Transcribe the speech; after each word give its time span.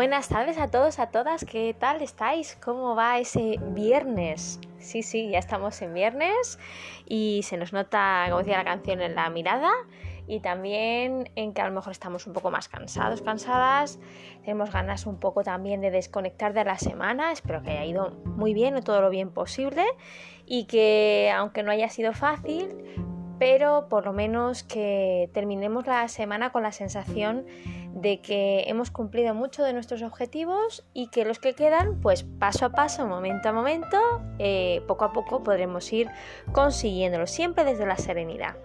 Buenas 0.00 0.30
tardes 0.30 0.56
a 0.56 0.68
todos, 0.68 0.98
a 0.98 1.10
todas, 1.10 1.44
¿qué 1.44 1.76
tal 1.78 2.00
estáis? 2.00 2.56
¿Cómo 2.64 2.96
va 2.96 3.18
ese 3.18 3.58
viernes? 3.60 4.58
Sí, 4.78 5.02
sí, 5.02 5.28
ya 5.28 5.38
estamos 5.38 5.82
en 5.82 5.92
viernes 5.92 6.58
y 7.06 7.42
se 7.42 7.58
nos 7.58 7.74
nota, 7.74 8.24
como 8.28 8.38
decía 8.38 8.56
la 8.56 8.64
canción, 8.64 9.02
en 9.02 9.14
la 9.14 9.28
mirada 9.28 9.70
y 10.26 10.40
también 10.40 11.30
en 11.36 11.52
que 11.52 11.60
a 11.60 11.68
lo 11.68 11.74
mejor 11.74 11.92
estamos 11.92 12.26
un 12.26 12.32
poco 12.32 12.50
más 12.50 12.66
cansados, 12.70 13.20
cansadas, 13.20 14.00
tenemos 14.40 14.72
ganas 14.72 15.04
un 15.04 15.20
poco 15.20 15.42
también 15.42 15.82
de 15.82 15.90
desconectar 15.90 16.54
de 16.54 16.64
la 16.64 16.78
semana, 16.78 17.30
espero 17.30 17.62
que 17.62 17.72
haya 17.72 17.84
ido 17.84 18.12
muy 18.24 18.54
bien 18.54 18.76
o 18.76 18.82
todo 18.82 19.02
lo 19.02 19.10
bien 19.10 19.30
posible 19.30 19.84
y 20.46 20.64
que 20.64 21.30
aunque 21.36 21.62
no 21.62 21.72
haya 21.72 21.90
sido 21.90 22.14
fácil, 22.14 22.74
pero 23.40 23.88
por 23.88 24.04
lo 24.04 24.12
menos 24.12 24.62
que 24.62 25.30
terminemos 25.32 25.86
la 25.86 26.06
semana 26.08 26.52
con 26.52 26.62
la 26.62 26.72
sensación 26.72 27.46
de 27.94 28.20
que 28.20 28.64
hemos 28.66 28.90
cumplido 28.90 29.34
mucho 29.34 29.64
de 29.64 29.72
nuestros 29.72 30.02
objetivos 30.02 30.84
y 30.92 31.08
que 31.08 31.24
los 31.24 31.38
que 31.38 31.54
quedan, 31.54 32.02
pues 32.02 32.22
paso 32.22 32.66
a 32.66 32.72
paso, 32.72 33.06
momento 33.06 33.48
a 33.48 33.52
momento, 33.52 33.98
eh, 34.38 34.82
poco 34.86 35.06
a 35.06 35.14
poco 35.14 35.42
podremos 35.42 35.90
ir 35.90 36.10
consiguiéndolo, 36.52 37.26
siempre 37.26 37.64
desde 37.64 37.86
la 37.86 37.96
serenidad. 37.96 38.56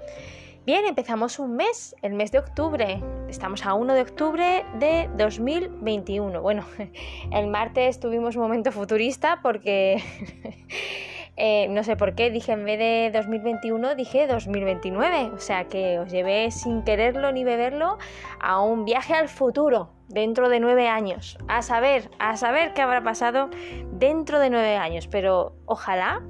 Bien, 0.66 0.84
empezamos 0.85 1.40
un 1.40 1.55
mes, 1.55 1.96
el 2.02 2.13
mes 2.13 2.34
de 2.34 2.40
octubre. 2.40 3.02
Estamos 3.30 3.66
a 3.66 3.76
1 3.76 3.94
de 3.94 4.02
octubre 4.02 4.66
de 4.77 5.10
2021. 5.16 6.41
Bueno, 6.41 6.66
el 7.32 7.48
martes 7.48 8.02
tuvimos 8.02 8.35
un 8.35 8.41
momento 8.41 8.73
futurista 8.73 9.40
porque 9.41 10.04
Eh, 11.38 11.67
no 11.70 11.84
sé 11.84 11.98
por 11.98 12.16
qué, 12.16 12.31
dije 12.31 12.53
en 12.53 12.63
vez 12.63 12.80
de 12.80 13.12
2021, 13.13 13.95
dije 13.95 14.27
2029. 14.27 15.31
O 15.34 15.39
sea 15.39 15.66
que 15.66 15.99
os 15.99 16.09
llevé 16.12 16.49
sin 16.52 16.84
quererlo 16.84 17.31
ni 17.31 17.43
beberlo 17.43 17.98
a 18.39 18.62
un 18.62 18.85
viaje 18.85 19.13
al 19.13 19.27
futuro 19.27 19.90
dentro 20.07 20.49
de 20.49 20.60
nueve 20.60 20.87
años. 20.87 21.37
A 21.48 21.62
saber, 21.62 22.10
a 22.20 22.37
saber 22.37 22.73
qué 22.73 22.82
habrá 22.82 23.04
pasado 23.04 23.49
dentro 23.91 24.40
de 24.40 24.49
nueve 24.49 24.77
años. 24.77 25.07
Pero 25.07 25.55
ojalá 25.65 26.21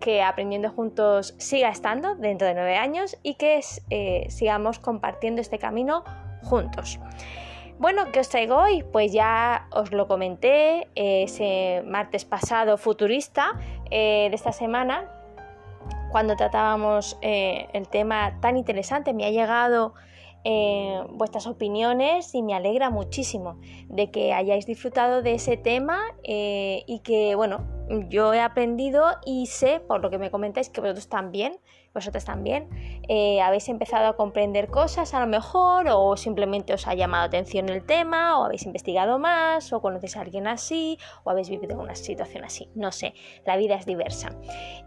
que 0.00 0.22
aprendiendo 0.22 0.70
juntos 0.70 1.34
siga 1.38 1.68
estando 1.68 2.14
dentro 2.14 2.46
de 2.46 2.54
nueve 2.54 2.76
años 2.76 3.16
y 3.22 3.34
que 3.34 3.60
eh, 3.90 4.26
sigamos 4.28 4.78
compartiendo 4.78 5.40
este 5.40 5.58
camino 5.58 6.04
juntos. 6.42 6.98
Bueno, 7.76 8.12
¿qué 8.12 8.20
os 8.20 8.28
traigo 8.28 8.56
hoy? 8.56 8.84
Pues 8.92 9.12
ya 9.12 9.66
os 9.72 9.90
lo 9.90 10.06
comenté 10.06 10.88
ese 10.94 11.82
martes 11.84 12.24
pasado 12.24 12.78
futurista 12.78 13.58
eh, 13.96 14.26
de 14.28 14.34
esta 14.34 14.50
semana, 14.50 15.08
cuando 16.10 16.34
tratábamos 16.34 17.16
eh, 17.22 17.68
el 17.74 17.86
tema 17.86 18.40
tan 18.40 18.56
interesante. 18.56 19.14
Me 19.14 19.24
ha 19.24 19.30
llegado 19.30 19.94
eh, 20.42 21.00
vuestras 21.10 21.46
opiniones 21.46 22.34
y 22.34 22.42
me 22.42 22.54
alegra 22.54 22.90
muchísimo 22.90 23.60
de 23.86 24.10
que 24.10 24.32
hayáis 24.32 24.66
disfrutado 24.66 25.22
de 25.22 25.34
ese 25.34 25.56
tema 25.56 26.00
y 26.24 27.02
que, 27.04 27.36
bueno, 27.36 27.68
yo 28.08 28.34
he 28.34 28.40
aprendido 28.40 29.04
y 29.24 29.46
sé, 29.46 29.78
por 29.78 30.02
lo 30.02 30.10
que 30.10 30.18
me 30.18 30.32
comentáis, 30.32 30.70
que 30.70 30.80
vosotros 30.80 31.08
también 31.08 31.60
vosotras 31.94 32.24
también 32.24 32.68
eh, 33.08 33.40
habéis 33.40 33.68
empezado 33.68 34.08
a 34.08 34.16
comprender 34.16 34.68
cosas 34.68 35.14
a 35.14 35.20
lo 35.20 35.26
mejor 35.28 35.86
o 35.88 36.16
simplemente 36.16 36.74
os 36.74 36.86
ha 36.88 36.94
llamado 36.94 37.24
atención 37.24 37.68
el 37.68 37.86
tema 37.86 38.38
o 38.38 38.44
habéis 38.44 38.66
investigado 38.66 39.18
más 39.18 39.72
o 39.72 39.80
conocéis 39.80 40.16
a 40.16 40.22
alguien 40.22 40.48
así 40.48 40.98
o 41.22 41.30
habéis 41.30 41.48
vivido 41.48 41.78
una 41.78 41.94
situación 41.94 42.44
así. 42.44 42.68
No 42.74 42.90
sé, 42.90 43.14
la 43.46 43.56
vida 43.56 43.76
es 43.76 43.86
diversa. 43.86 44.36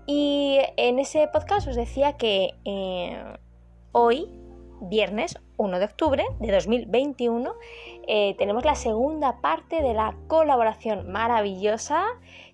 Y 0.06 0.60
en 0.76 1.00
ese 1.00 1.28
podcast 1.30 1.68
os 1.68 1.76
decía 1.76 2.14
que 2.14 2.52
eh, 2.66 3.24
hoy, 3.94 4.30
viernes 4.82 5.40
1 5.56 5.80
de 5.80 5.86
octubre 5.86 6.26
de 6.40 6.52
2021, 6.52 7.54
eh, 8.08 8.36
tenemos 8.38 8.66
la 8.66 8.76
segunda 8.76 9.40
parte 9.40 9.82
de 9.82 9.94
la 9.94 10.16
colaboración 10.28 11.10
maravillosa 11.10 12.06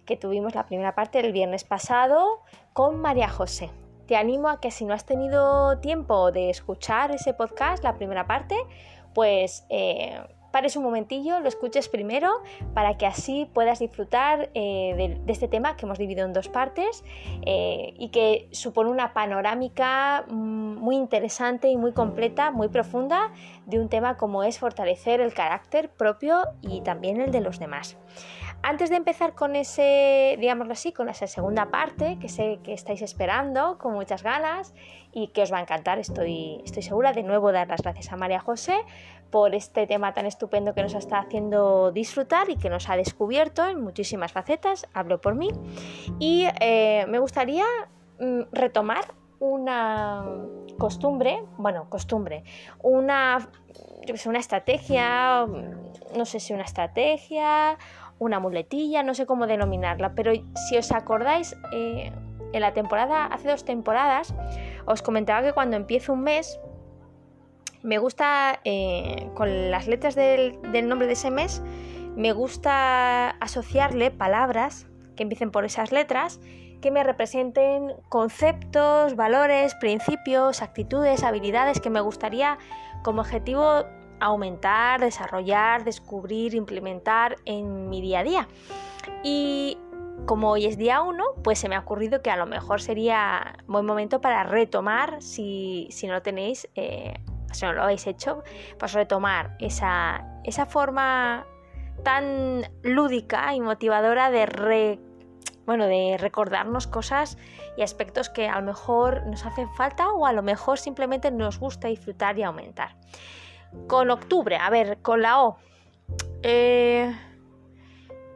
que 0.06 0.16
tuvimos 0.16 0.54
la 0.54 0.68
primera 0.68 0.94
parte 0.94 1.20
el 1.20 1.32
viernes 1.32 1.64
pasado 1.64 2.42
con 2.74 3.00
María 3.00 3.30
José 3.30 3.72
te 4.08 4.16
animo 4.16 4.50
a 4.50 4.60
que 4.60 4.72
si 4.72 4.86
no 4.86 4.94
has 4.94 5.06
tenido 5.06 5.78
tiempo 5.80 6.32
de 6.32 6.50
escuchar 6.50 7.12
ese 7.12 7.34
podcast, 7.34 7.84
la 7.84 7.96
primera 7.96 8.28
parte, 8.28 8.56
pues 9.14 9.66
eh, 9.70 10.20
pares 10.54 10.76
un 10.76 10.84
momentillo, 10.84 11.40
lo 11.40 11.48
escuches 11.48 11.90
primero 11.90 12.30
para 12.76 12.96
que 12.96 13.08
así 13.08 13.50
puedas 13.54 13.80
disfrutar 13.80 14.52
eh, 14.54 15.18
de, 15.26 15.32
este 15.32 15.48
tema 15.48 15.76
que 15.76 15.88
hemos 15.88 15.98
dividido 15.98 16.28
en 16.28 16.32
dos 16.32 16.48
partes 16.48 17.04
eh, 17.44 17.96
y 17.98 18.10
que 18.10 18.50
supone 18.52 18.92
una 18.92 19.14
panorámica 19.14 20.26
mm, 20.30 20.76
muy 20.76 20.96
interesante 20.96 21.70
y 21.70 21.76
muy 21.76 21.92
completa, 21.92 22.52
muy 22.52 22.68
profunda 22.68 23.32
de 23.66 23.80
un 23.80 23.90
tema 23.90 24.16
como 24.16 24.44
es 24.44 24.60
fortalecer 24.60 25.22
el 25.22 25.34
carácter 25.34 25.90
propio 25.90 26.44
y 26.62 26.82
también 26.82 27.20
el 27.20 27.32
de 27.32 27.42
los 27.42 27.58
demás. 27.58 27.98
Antes 28.66 28.90
de 28.90 28.96
empezar 28.96 29.36
con 29.36 29.58
ese, 29.58 30.38
digámoslo 30.40 30.72
así, 30.72 30.94
con 30.94 31.10
esa 31.10 31.28
segunda 31.28 31.70
parte 31.70 32.18
que 32.20 32.30
sé 32.30 32.60
que 32.64 32.72
estáis 32.72 33.02
esperando 33.02 33.78
con 33.78 33.94
muchas 33.94 34.24
ganas 34.24 34.74
y 35.12 35.28
que 35.28 35.42
os 35.42 35.52
va 35.52 35.58
a 35.58 35.62
encantar, 35.62 36.00
estoy, 36.00 36.62
estoy 36.64 36.82
segura. 36.82 37.12
De 37.12 37.24
nuevo, 37.24 37.52
dar 37.52 37.68
las 37.68 37.82
gracias 37.82 38.14
a 38.14 38.16
María 38.16 38.40
José 38.40 38.78
por 39.32 39.54
este 39.54 39.86
tema 39.86 40.14
tan 40.14 40.26
estupendo 40.28 40.74
que 40.74 40.82
nos 40.82 40.94
está 40.94 41.20
haciendo 41.20 41.92
disfrutar 41.92 42.50
y 42.50 42.56
que 42.56 42.70
nos 42.70 42.90
ha 42.90 42.96
descubierto 42.96 43.68
en 43.68 43.82
muchísimas 43.82 44.32
facetas, 44.32 44.88
hablo 44.94 45.20
por 45.20 45.36
mí. 45.36 45.50
Y 46.20 46.46
eh, 46.62 47.06
me 47.10 47.20
gustaría 47.20 47.66
mm, 48.20 48.44
retomar 48.54 49.04
una 49.40 50.24
costumbre, 50.78 51.44
bueno, 51.58 51.90
costumbre, 51.90 52.44
una, 52.82 53.50
yo 54.06 54.16
sé, 54.16 54.30
una 54.30 54.40
estrategia, 54.40 55.46
no 56.16 56.26
sé 56.26 56.40
si 56.40 56.54
una 56.54 56.64
estrategia 56.64 57.78
una 58.20 58.40
muletilla, 58.40 59.04
no 59.04 59.14
sé 59.14 59.26
cómo 59.26 59.48
denominarla, 59.48 60.14
pero 60.16 60.32
si 60.68 60.78
os 60.78 60.92
acordáis, 60.92 61.56
eh, 61.74 62.12
en 62.54 62.62
la 62.62 62.74
temporada, 62.74 63.26
hace 63.26 63.50
dos 63.50 63.66
temporadas, 63.66 64.34
os 64.86 65.02
comentaba 65.02 65.42
que 65.42 65.54
cuando 65.54 65.76
empiezo 65.76 66.14
un 66.14 66.22
mes, 66.22 66.60
me 67.82 67.98
gusta, 67.98 68.60
eh, 68.64 69.30
con 69.34 69.72
las 69.72 69.88
letras 69.88 70.16
del, 70.16 70.62
del 70.72 70.88
nombre 70.88 71.08
de 71.08 71.14
ese 71.14 71.32
mes, 71.32 71.62
me 72.16 72.32
gusta 72.32 73.32
asociarle 73.32 74.12
palabras 74.12 74.88
que 75.16 75.24
empiecen 75.24 75.52
por 75.52 75.66
esas 75.66 75.92
letras 75.92 76.40
que 76.84 76.92
me 76.92 77.04
representen 77.04 77.94
conceptos, 78.10 79.16
valores, 79.16 79.74
principios, 79.76 80.62
actitudes, 80.62 81.24
habilidades 81.24 81.80
que 81.80 81.90
me 81.90 82.02
gustaría 82.02 82.58
como 83.04 83.22
objetivo 83.22 83.86
aumentar, 84.24 85.02
desarrollar, 85.02 85.84
descubrir, 85.84 86.56
implementar 86.56 87.36
en 87.46 87.90
mi 87.90 88.02
día 88.02 88.20
a 88.20 88.24
día. 88.24 88.48
Y 89.24 89.78
como 90.26 90.52
hoy 90.52 90.66
es 90.66 90.78
día 90.78 91.02
1, 91.02 91.24
pues 91.44 91.60
se 91.60 91.68
me 91.68 91.76
ha 91.76 91.80
ocurrido 91.80 92.22
que 92.22 92.32
a 92.32 92.38
lo 92.38 92.46
mejor 92.46 92.82
sería 92.82 93.58
buen 93.68 93.86
momento 93.86 94.22
para 94.22 94.44
retomar, 94.44 95.22
si, 95.22 95.90
no 96.04 96.14
lo 96.14 96.22
tenéis, 96.22 96.70
eh, 96.76 97.16
si 97.52 97.66
no 97.66 97.74
lo 97.74 97.84
habéis 97.84 98.08
hecho, 98.08 98.44
pues 98.80 98.94
retomar 98.94 99.58
esa, 99.60 100.26
esa 100.46 100.66
forma 100.66 101.46
tan 102.04 102.64
lúdica 102.82 103.54
y 103.54 103.60
motivadora 103.60 104.32
de, 104.32 105.00
bueno, 105.66 105.86
de 105.86 106.18
recordarnos 106.18 106.88
cosas 106.88 107.38
y 107.76 107.82
aspectos 107.82 108.30
que 108.30 108.48
a 108.48 108.60
lo 108.60 108.66
mejor 108.66 109.26
nos 109.28 109.46
hacen 109.46 109.70
falta 109.76 110.12
o 110.12 110.26
a 110.26 110.32
lo 110.32 110.44
mejor 110.44 110.80
simplemente 110.80 111.30
nos 111.32 111.60
gusta 111.60 111.90
disfrutar 111.90 112.40
y 112.40 112.44
aumentar. 112.44 112.96
Con 113.88 114.12
octubre, 114.12 114.58
a 114.58 114.70
ver, 114.70 115.02
con 115.02 115.22
la 115.22 115.44
O. 115.44 115.58
Eh, 116.42 117.14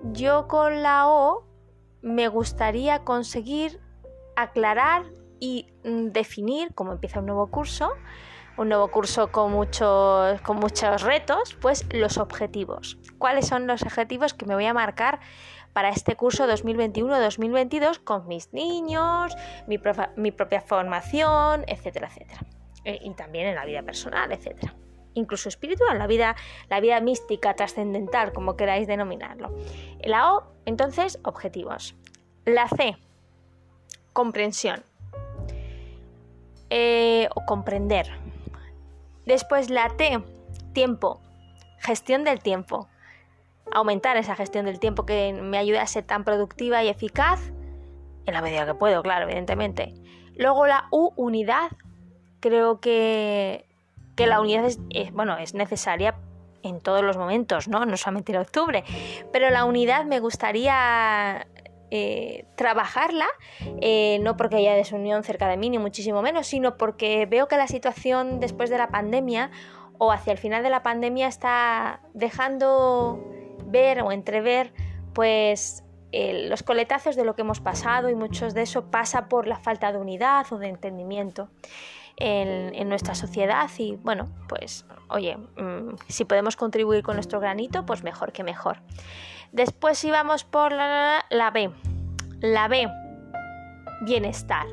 yo 0.04 0.48
con 0.48 0.82
la 0.84 1.08
O 1.08 1.44
me 2.02 2.28
gustaría 2.28 3.04
conseguir 3.04 3.80
aclarar 4.36 5.06
y 5.40 5.68
mm, 5.84 6.08
definir, 6.08 6.74
como 6.74 6.94
empieza 6.94 7.20
un 7.20 7.26
nuevo 7.26 7.48
curso, 7.48 7.92
un 8.58 8.70
nuevo 8.70 8.90
curso 8.90 9.32
con 9.32 9.52
muchos, 9.52 10.42
con 10.42 10.58
muchos 10.58 11.02
retos, 11.02 11.56
pues 11.62 11.86
los 11.94 12.18
objetivos. 12.18 12.98
¿Cuáles 13.18 13.48
son 13.48 13.68
los 13.68 13.84
objetivos 13.84 14.34
que 14.34 14.46
me 14.46 14.56
voy 14.56 14.66
a 14.66 14.74
marcar 14.74 15.20
para 15.74 15.90
este 15.90 16.16
curso 16.16 16.48
2021-2022 16.48 18.00
con 18.04 18.28
mis 18.28 18.52
niños, 18.54 19.36
mi, 19.68 19.78
propia 20.32 20.62
formación, 20.62 21.66
etcétera, 21.68 22.08
etcétera? 22.08 22.40
Eh, 22.84 23.00
y 23.02 23.14
también 23.14 23.48
en 23.48 23.56
la 23.56 23.66
vida 23.66 23.84
personal, 23.84 24.32
etcétera 24.32 24.74
incluso 25.18 25.50
espiritual, 25.50 25.98
la 25.98 26.08
vida, 26.08 26.36
la 26.70 26.80
vida 26.80 27.00
mística, 27.02 27.56
trascendental, 27.56 28.32
como 28.34 28.56
queráis 28.56 28.88
denominarlo. 28.88 29.54
La 30.04 30.34
O, 30.34 30.44
entonces, 30.66 31.20
objetivos. 31.24 31.96
La 32.46 32.68
C, 32.70 32.98
comprensión 34.14 34.84
eh, 36.70 37.30
o 37.36 37.46
comprender. 37.46 38.08
Después 39.26 39.70
la 39.70 39.90
T, 39.90 40.22
tiempo, 40.74 41.22
gestión 41.80 42.24
del 42.24 42.40
tiempo. 42.40 42.88
Aumentar 43.72 44.16
esa 44.16 44.36
gestión 44.36 44.66
del 44.66 44.80
tiempo 44.80 45.06
que 45.06 45.34
me 45.34 45.58
ayude 45.58 45.80
a 45.80 45.88
ser 45.88 46.06
tan 46.06 46.24
productiva 46.24 46.84
y 46.84 46.88
eficaz 46.88 47.52
en 48.26 48.34
la 48.34 48.42
medida 48.42 48.66
que 48.66 48.74
puedo, 48.74 49.04
claro, 49.04 49.26
evidentemente. 49.26 49.94
Luego 50.36 50.68
la 50.68 50.88
U, 50.92 51.12
unidad. 51.16 51.72
Creo 52.40 52.80
que 52.80 53.67
que 54.18 54.28
la 54.28 54.42
unidad 54.42 54.66
es, 54.66 54.80
bueno, 55.14 55.38
es 55.38 55.54
necesaria 55.54 56.16
en 56.64 56.82
todos 56.82 57.04
los 57.04 57.16
momentos, 57.16 57.70
¿no? 57.70 57.86
No 57.86 57.96
solamente 57.96 58.34
en 58.34 58.40
octubre. 58.40 58.84
Pero 59.32 59.50
la 59.52 59.64
unidad 59.64 60.04
me 60.06 60.20
gustaría 60.20 61.48
eh, 61.92 62.46
trabajarla, 62.56 63.28
eh, 63.80 64.20
no 64.22 64.36
porque 64.36 64.58
haya 64.58 64.74
desunión 64.74 65.24
cerca 65.24 65.48
de 65.48 65.56
mí, 65.56 65.70
ni 65.70 65.78
muchísimo 65.78 66.22
menos, 66.22 66.48
sino 66.48 66.76
porque 66.78 67.28
veo 67.28 67.48
que 67.48 67.58
la 67.58 67.68
situación 67.68 68.40
después 68.40 68.70
de 68.70 68.80
la 68.80 68.90
pandemia 68.90 69.52
o 70.00 70.12
hacia 70.12 70.34
el 70.34 70.40
final 70.40 70.64
de 70.64 70.72
la 70.72 70.84
pandemia 70.84 71.28
está 71.28 72.02
dejando 72.14 73.24
ver 73.66 74.02
o 74.02 74.12
entrever 74.12 74.74
pues 75.14 75.84
los 76.12 76.64
coletazos 76.64 77.16
de 77.16 77.24
lo 77.24 77.36
que 77.36 77.42
hemos 77.42 77.60
pasado 77.60 78.10
y 78.10 78.16
muchos 78.16 78.56
de 78.56 78.64
eso 78.64 78.90
pasa 78.90 79.28
por 79.28 79.46
la 79.46 79.58
falta 79.58 79.92
de 79.92 80.00
unidad 80.00 80.46
o 80.52 80.58
de 80.58 80.70
entendimiento 80.70 81.50
en, 82.18 82.90
nuestra 82.90 83.16
sociedad 83.16 83.70
y 83.78 83.96
bueno, 84.04 84.28
pues 84.50 84.86
oye, 85.10 85.38
mm, 85.38 85.96
si 86.08 86.26
podemos 86.26 86.56
contribuir 86.56 87.04
con 87.04 87.16
nuestro 87.16 87.40
granito, 87.40 87.86
pues 87.86 88.04
mejor 88.04 88.32
que 88.32 88.44
mejor. 88.44 88.80
Después 89.52 90.04
íbamos 90.04 90.44
por 90.44 90.72
la, 90.72 91.26
la 91.30 91.52
B. 91.52 91.72
La 92.42 92.68
B, 92.68 92.88
bienestar 94.02 94.68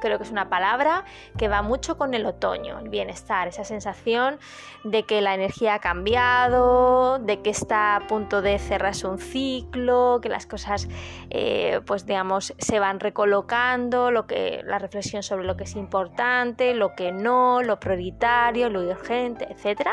creo 0.00 0.18
que 0.18 0.24
es 0.24 0.30
una 0.30 0.48
palabra 0.48 1.04
que 1.38 1.48
va 1.48 1.62
mucho 1.62 1.96
con 1.96 2.14
el 2.14 2.26
otoño, 2.26 2.78
el 2.78 2.88
bienestar, 2.88 3.48
esa 3.48 3.64
sensación 3.64 4.38
de 4.84 5.04
que 5.04 5.20
la 5.20 5.34
energía 5.34 5.74
ha 5.74 5.78
cambiado, 5.78 7.18
de 7.18 7.40
que 7.42 7.50
está 7.50 7.96
a 7.96 8.06
punto 8.06 8.42
de 8.42 8.58
cerrarse 8.58 9.06
un 9.06 9.18
ciclo, 9.18 10.20
que 10.22 10.28
las 10.28 10.46
cosas, 10.46 10.88
eh, 11.30 11.80
pues 11.86 12.06
digamos, 12.06 12.54
se 12.58 12.80
van 12.80 13.00
recolocando, 13.00 14.10
lo 14.10 14.26
que, 14.26 14.62
la 14.64 14.78
reflexión 14.78 15.22
sobre 15.22 15.44
lo 15.44 15.56
que 15.56 15.64
es 15.64 15.76
importante, 15.76 16.74
lo 16.74 16.94
que 16.94 17.12
no, 17.12 17.62
lo 17.62 17.78
prioritario, 17.78 18.68
lo 18.70 18.80
urgente, 18.80 19.46
etc. 19.50 19.88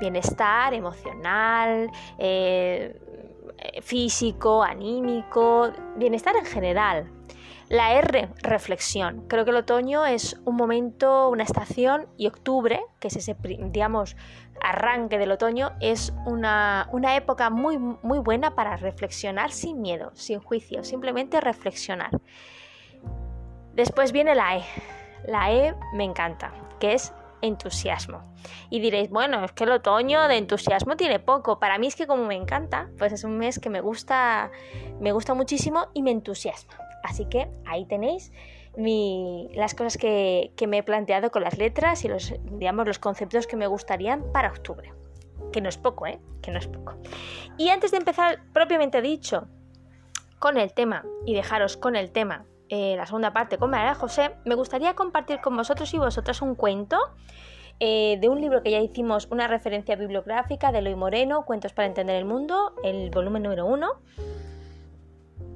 Bienestar 0.00 0.74
emocional, 0.74 1.90
eh, 2.18 2.98
físico, 3.82 4.62
anímico, 4.62 5.70
bienestar 5.96 6.36
en 6.36 6.44
general, 6.44 7.10
la 7.68 7.92
R, 7.94 8.30
reflexión. 8.42 9.26
Creo 9.28 9.44
que 9.44 9.50
el 9.50 9.56
otoño 9.56 10.06
es 10.06 10.40
un 10.44 10.56
momento, 10.56 11.28
una 11.28 11.42
estación 11.42 12.06
y 12.16 12.26
octubre, 12.26 12.80
que 12.98 13.08
es 13.08 13.16
ese, 13.16 13.36
digamos, 13.42 14.16
arranque 14.60 15.18
del 15.18 15.30
otoño, 15.32 15.72
es 15.80 16.12
una, 16.24 16.88
una 16.92 17.16
época 17.16 17.50
muy, 17.50 17.78
muy 17.78 18.18
buena 18.18 18.54
para 18.54 18.76
reflexionar 18.76 19.52
sin 19.52 19.80
miedo, 19.82 20.10
sin 20.14 20.40
juicio, 20.40 20.82
simplemente 20.82 21.40
reflexionar. 21.40 22.10
Después 23.74 24.12
viene 24.12 24.34
la 24.34 24.56
E. 24.56 24.64
La 25.26 25.52
E 25.52 25.74
me 25.92 26.04
encanta, 26.04 26.52
que 26.80 26.94
es 26.94 27.12
entusiasmo. 27.42 28.34
Y 28.70 28.80
diréis, 28.80 29.10
bueno, 29.10 29.44
es 29.44 29.52
que 29.52 29.64
el 29.64 29.72
otoño 29.72 30.26
de 30.26 30.38
entusiasmo 30.38 30.96
tiene 30.96 31.20
poco. 31.20 31.60
Para 31.60 31.78
mí 31.78 31.86
es 31.86 31.94
que 31.94 32.06
como 32.06 32.24
me 32.24 32.34
encanta, 32.34 32.88
pues 32.98 33.12
es 33.12 33.24
un 33.24 33.36
mes 33.36 33.58
que 33.60 33.70
me 33.70 33.80
gusta, 33.80 34.50
me 35.00 35.12
gusta 35.12 35.34
muchísimo 35.34 35.88
y 35.94 36.02
me 36.02 36.10
entusiasma. 36.10 36.87
Así 37.08 37.24
que 37.24 37.48
ahí 37.64 37.86
tenéis 37.86 38.32
las 38.76 39.74
cosas 39.74 39.96
que, 39.96 40.52
me 40.68 40.78
he 40.78 40.82
planteado 40.82 41.30
con 41.30 41.42
las 41.42 41.58
letras 41.58 42.04
y 42.04 42.08
los, 42.08 42.34
digamos, 42.52 42.86
los 42.86 42.98
conceptos 42.98 43.46
que 43.46 43.56
me 43.56 43.66
gustarían 43.66 44.22
para 44.32 44.50
octubre. 44.50 44.92
Que 45.52 45.60
no 45.60 45.68
es 45.68 45.78
poco, 45.78 46.06
¿eh? 46.06 46.20
Que 46.42 46.50
no 46.50 46.58
es 46.58 46.68
poco. 46.68 46.94
Y 47.56 47.70
antes 47.70 47.90
de 47.90 47.96
empezar, 47.96 48.40
propiamente 48.52 49.00
dicho, 49.00 49.48
con 50.38 50.58
el 50.58 50.72
tema 50.72 51.04
y 51.24 51.34
dejaros 51.34 51.76
con 51.78 51.96
el 51.96 52.10
tema, 52.12 52.44
eh, 52.68 52.94
la 52.96 53.06
segunda 53.06 53.32
parte 53.32 53.56
con 53.56 53.70
María 53.70 53.94
José, 53.94 54.32
me 54.44 54.54
gustaría 54.54 54.94
compartir 54.94 55.40
con 55.40 55.56
vosotros 55.56 55.92
y 55.94 55.98
vosotras 55.98 56.42
un 56.42 56.54
cuento 56.54 56.98
eh, 57.80 58.18
de 58.20 58.28
un 58.28 58.40
libro 58.40 58.62
que 58.62 58.70
ya 58.70 58.80
hicimos 58.80 59.26
una 59.30 59.48
referencia 59.48 59.96
bibliográfica 59.96 60.70
de 60.70 60.80
Eloy 60.80 60.94
Moreno, 60.94 61.46
Cuentos 61.46 61.72
para 61.72 61.88
entender 61.88 62.16
el 62.16 62.26
mundo, 62.26 62.74
el 62.84 63.10
volumen 63.10 63.44
número 63.44 63.64
uno 63.64 64.00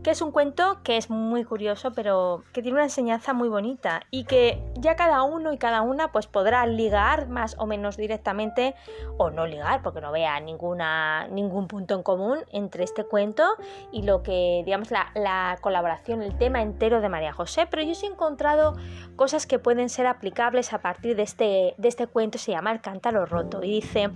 que 0.02 0.10
es 0.10 0.20
un 0.20 0.32
cuento 0.32 0.82
que 0.82 0.96
es 0.96 1.10
muy 1.10 1.44
curioso, 1.44 1.92
pero 1.92 2.42
que 2.52 2.62
tiene 2.62 2.76
una 2.76 2.84
enseñanza 2.84 3.32
muy 3.32 3.48
bonita 3.48 4.02
y 4.10 4.24
que 4.24 4.62
ya 4.74 4.96
cada 4.96 5.22
uno 5.22 5.52
y 5.52 5.58
cada 5.58 5.82
una 5.82 6.10
pues 6.10 6.26
podrá 6.26 6.66
ligar 6.66 7.28
más 7.28 7.56
o 7.58 7.66
menos 7.66 7.96
directamente 7.96 8.74
o 9.16 9.30
no 9.30 9.46
ligar 9.46 9.82
porque 9.82 10.00
no 10.00 10.10
vea 10.10 10.40
ninguna, 10.40 11.28
ningún 11.28 11.68
punto 11.68 11.94
en 11.94 12.02
común 12.02 12.38
entre 12.52 12.84
este 12.84 13.04
cuento 13.04 13.44
y 13.92 14.02
lo 14.02 14.22
que 14.22 14.62
digamos 14.64 14.90
la, 14.90 15.12
la 15.14 15.58
colaboración, 15.60 16.22
el 16.22 16.36
tema 16.36 16.62
entero 16.62 17.00
de 17.00 17.08
María 17.08 17.32
José, 17.32 17.66
pero 17.70 17.82
yo 17.82 17.94
sí 17.94 18.06
he 18.06 18.10
encontrado 18.10 18.76
cosas 19.14 19.46
que 19.46 19.58
pueden 19.58 19.88
ser 19.88 20.06
aplicables 20.06 20.72
a 20.72 20.80
partir 20.80 21.14
de 21.14 21.22
este, 21.22 21.74
de 21.78 21.88
este 21.88 22.08
cuento, 22.08 22.38
se 22.38 22.52
llama 22.52 22.72
El 22.72 22.80
cántaro 22.80 23.24
roto 23.24 23.62
y 23.62 23.70
dice 23.70 24.10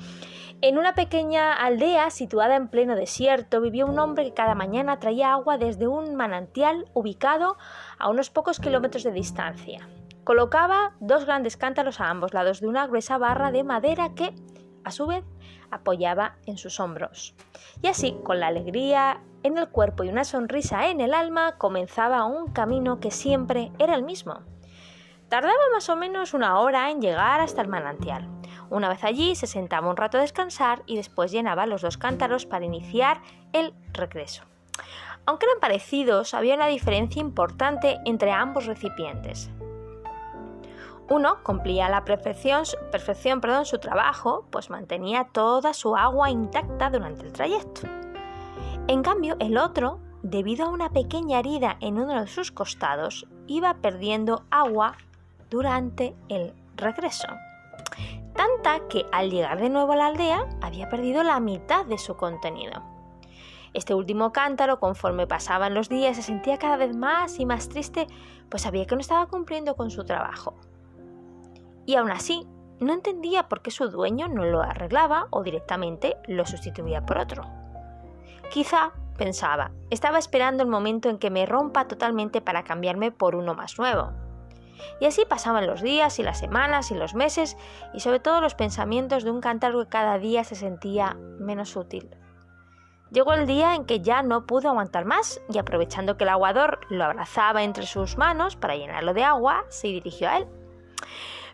en 0.62 0.78
una 0.78 0.94
pequeña 0.94 1.52
aldea 1.52 2.08
situada 2.08 2.56
en 2.56 2.68
pleno 2.68 2.96
desierto 2.96 3.60
vivía 3.60 3.84
un 3.84 3.98
hombre 3.98 4.24
que 4.24 4.32
cada 4.32 4.54
mañana 4.54 4.98
traía 4.98 5.32
agua 5.32 5.58
desde 5.58 5.75
un 5.84 6.14
manantial 6.14 6.88
ubicado 6.94 7.58
a 7.98 8.08
unos 8.08 8.30
pocos 8.30 8.60
kilómetros 8.60 9.02
de 9.02 9.12
distancia. 9.12 9.86
Colocaba 10.24 10.94
dos 11.00 11.24
grandes 11.26 11.56
cántaros 11.56 12.00
a 12.00 12.08
ambos 12.08 12.32
lados 12.32 12.60
de 12.60 12.68
una 12.68 12.86
gruesa 12.86 13.18
barra 13.18 13.52
de 13.52 13.64
madera 13.64 14.14
que, 14.14 14.34
a 14.84 14.90
su 14.90 15.06
vez, 15.06 15.24
apoyaba 15.70 16.36
en 16.46 16.56
sus 16.56 16.80
hombros. 16.80 17.34
Y 17.82 17.88
así, 17.88 18.16
con 18.24 18.40
la 18.40 18.46
alegría 18.46 19.20
en 19.42 19.58
el 19.58 19.68
cuerpo 19.68 20.04
y 20.04 20.08
una 20.08 20.24
sonrisa 20.24 20.88
en 20.88 21.00
el 21.00 21.14
alma, 21.14 21.58
comenzaba 21.58 22.24
un 22.24 22.52
camino 22.52 23.00
que 23.00 23.10
siempre 23.10 23.72
era 23.78 23.94
el 23.94 24.02
mismo. 24.02 24.40
Tardaba 25.28 25.54
más 25.72 25.88
o 25.88 25.96
menos 25.96 26.34
una 26.34 26.60
hora 26.60 26.90
en 26.90 27.00
llegar 27.00 27.40
hasta 27.40 27.60
el 27.60 27.68
manantial. 27.68 28.28
Una 28.70 28.88
vez 28.88 29.04
allí 29.04 29.34
se 29.34 29.46
sentaba 29.46 29.88
un 29.88 29.96
rato 29.96 30.18
a 30.18 30.20
descansar 30.20 30.82
y 30.86 30.96
después 30.96 31.30
llenaba 31.30 31.66
los 31.66 31.82
dos 31.82 31.98
cántaros 31.98 32.46
para 32.46 32.64
iniciar 32.64 33.20
el 33.52 33.74
regreso. 33.92 34.42
Aunque 35.26 35.46
eran 35.46 35.60
parecidos, 35.60 36.34
había 36.34 36.54
una 36.54 36.68
diferencia 36.68 37.20
importante 37.20 37.98
entre 38.04 38.30
ambos 38.30 38.66
recipientes. 38.66 39.50
Uno 41.08 41.42
cumplía 41.42 41.88
la 41.88 42.04
perfección, 42.04 42.64
perfección 42.90 43.40
perdón, 43.40 43.66
su 43.66 43.78
trabajo, 43.78 44.46
pues 44.50 44.70
mantenía 44.70 45.28
toda 45.32 45.74
su 45.74 45.96
agua 45.96 46.30
intacta 46.30 46.90
durante 46.90 47.22
el 47.22 47.32
trayecto. 47.32 47.82
En 48.88 49.02
cambio, 49.02 49.36
el 49.40 49.58
otro, 49.58 50.00
debido 50.22 50.66
a 50.66 50.70
una 50.70 50.90
pequeña 50.90 51.40
herida 51.40 51.76
en 51.80 51.98
uno 51.98 52.20
de 52.20 52.26
sus 52.26 52.50
costados, 52.50 53.26
iba 53.46 53.74
perdiendo 53.74 54.44
agua 54.50 54.96
durante 55.50 56.16
el 56.28 56.54
regreso 56.76 57.28
tanta 58.36 58.86
que 58.88 59.06
al 59.12 59.30
llegar 59.30 59.60
de 59.60 59.70
nuevo 59.70 59.92
a 59.92 59.96
la 59.96 60.06
aldea 60.06 60.46
había 60.60 60.88
perdido 60.88 61.22
la 61.22 61.40
mitad 61.40 61.84
de 61.86 61.98
su 61.98 62.16
contenido. 62.16 62.95
Este 63.76 63.92
último 63.92 64.32
cántaro, 64.32 64.80
conforme 64.80 65.26
pasaban 65.26 65.74
los 65.74 65.90
días, 65.90 66.16
se 66.16 66.22
sentía 66.22 66.56
cada 66.56 66.78
vez 66.78 66.96
más 66.96 67.38
y 67.38 67.44
más 67.44 67.68
triste, 67.68 68.06
pues 68.48 68.62
sabía 68.62 68.86
que 68.86 68.94
no 68.94 69.02
estaba 69.02 69.26
cumpliendo 69.26 69.76
con 69.76 69.90
su 69.90 70.06
trabajo. 70.06 70.56
Y 71.84 71.96
aún 71.96 72.10
así, 72.10 72.48
no 72.80 72.94
entendía 72.94 73.50
por 73.50 73.60
qué 73.60 73.70
su 73.70 73.90
dueño 73.90 74.28
no 74.28 74.46
lo 74.46 74.62
arreglaba 74.62 75.26
o 75.28 75.42
directamente 75.42 76.16
lo 76.26 76.46
sustituía 76.46 77.04
por 77.04 77.18
otro. 77.18 77.44
Quizá, 78.50 78.92
pensaba, 79.18 79.72
estaba 79.90 80.18
esperando 80.18 80.62
el 80.62 80.70
momento 80.70 81.10
en 81.10 81.18
que 81.18 81.28
me 81.28 81.44
rompa 81.44 81.86
totalmente 81.86 82.40
para 82.40 82.64
cambiarme 82.64 83.12
por 83.12 83.36
uno 83.36 83.52
más 83.52 83.78
nuevo. 83.78 84.10
Y 85.00 85.04
así 85.04 85.26
pasaban 85.28 85.66
los 85.66 85.82
días 85.82 86.18
y 86.18 86.22
las 86.22 86.38
semanas 86.38 86.90
y 86.92 86.94
los 86.94 87.14
meses 87.14 87.58
y 87.92 88.00
sobre 88.00 88.20
todo 88.20 88.40
los 88.40 88.54
pensamientos 88.54 89.22
de 89.22 89.32
un 89.32 89.42
cántaro 89.42 89.80
que 89.80 89.90
cada 89.90 90.16
día 90.16 90.44
se 90.44 90.54
sentía 90.54 91.18
menos 91.38 91.76
útil. 91.76 92.08
Llegó 93.10 93.32
el 93.34 93.46
día 93.46 93.74
en 93.74 93.84
que 93.84 94.00
ya 94.00 94.22
no 94.22 94.46
pudo 94.46 94.68
aguantar 94.68 95.04
más 95.04 95.40
y 95.48 95.58
aprovechando 95.58 96.16
que 96.16 96.24
el 96.24 96.30
aguador 96.30 96.80
lo 96.90 97.04
abrazaba 97.04 97.62
entre 97.62 97.86
sus 97.86 98.18
manos 98.18 98.56
para 98.56 98.76
llenarlo 98.76 99.14
de 99.14 99.22
agua, 99.22 99.64
se 99.68 99.88
dirigió 99.88 100.28
a 100.28 100.38
él. 100.38 100.46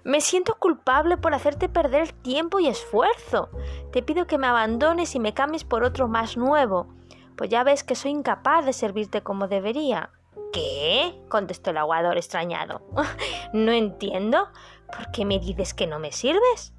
Me 0.05 0.21
siento 0.21 0.57
culpable 0.59 1.17
por 1.17 1.35
hacerte 1.35 1.69
perder 1.69 2.13
tiempo 2.13 2.59
y 2.59 2.67
esfuerzo. 2.67 3.51
Te 3.93 4.03
pido 4.03 4.27
que 4.27 4.39
me 4.39 4.49
abandones 4.49 5.15
y 5.15 5.21
me 5.21 5.35
cambies 5.35 5.65
por 5.65 5.85
otro 5.85 6.09
más 6.09 6.37
nuevo, 6.37 6.89
pues 7.37 7.51
ya 7.51 7.63
ves 7.65 7.85
que 7.85 7.95
soy 7.95 8.11
incapaz 8.11 8.65
de 8.65 8.73
servirte 8.73 9.23
como 9.23 9.47
debería. 9.47 10.11
¿Qué? 10.53 11.21
contestó 11.29 11.71
el 11.71 11.79
aguador 11.79 12.17
extrañado. 12.17 12.83
no 13.53 13.73
entiendo. 13.73 14.49
¿Por 14.87 15.11
qué 15.11 15.25
me 15.25 15.39
dices 15.39 15.73
que 15.73 15.87
no 15.87 15.99
me 15.99 16.13
sirves? 16.13 16.75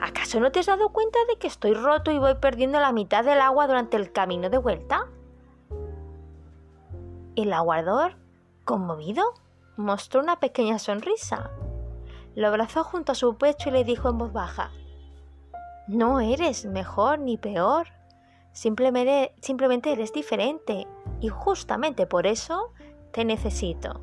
¿Acaso 0.00 0.40
no 0.40 0.52
te 0.52 0.60
has 0.60 0.66
dado 0.66 0.90
cuenta 0.90 1.18
de 1.28 1.36
que 1.36 1.46
estoy 1.46 1.74
roto 1.74 2.10
y 2.10 2.18
voy 2.18 2.34
perdiendo 2.36 2.80
la 2.80 2.92
mitad 2.92 3.24
del 3.24 3.40
agua 3.40 3.66
durante 3.66 3.96
el 3.96 4.12
camino 4.12 4.50
de 4.50 4.58
vuelta? 4.58 5.08
El 7.34 7.52
aguador, 7.52 8.16
conmovido, 8.64 9.22
mostró 9.76 10.20
una 10.20 10.38
pequeña 10.38 10.78
sonrisa. 10.78 11.50
Lo 12.34 12.48
abrazó 12.48 12.84
junto 12.84 13.12
a 13.12 13.14
su 13.14 13.36
pecho 13.36 13.68
y 13.68 13.72
le 13.72 13.84
dijo 13.84 14.08
en 14.08 14.18
voz 14.18 14.32
baja, 14.32 14.70
No 15.88 16.20
eres 16.20 16.64
mejor 16.64 17.18
ni 17.18 17.36
peor. 17.36 17.88
Simplemente, 18.52 19.34
simplemente 19.40 19.92
eres 19.92 20.12
diferente 20.12 20.86
y 21.20 21.28
justamente 21.28 22.06
por 22.06 22.26
eso 22.26 22.72
te 23.12 23.24
necesito. 23.24 24.00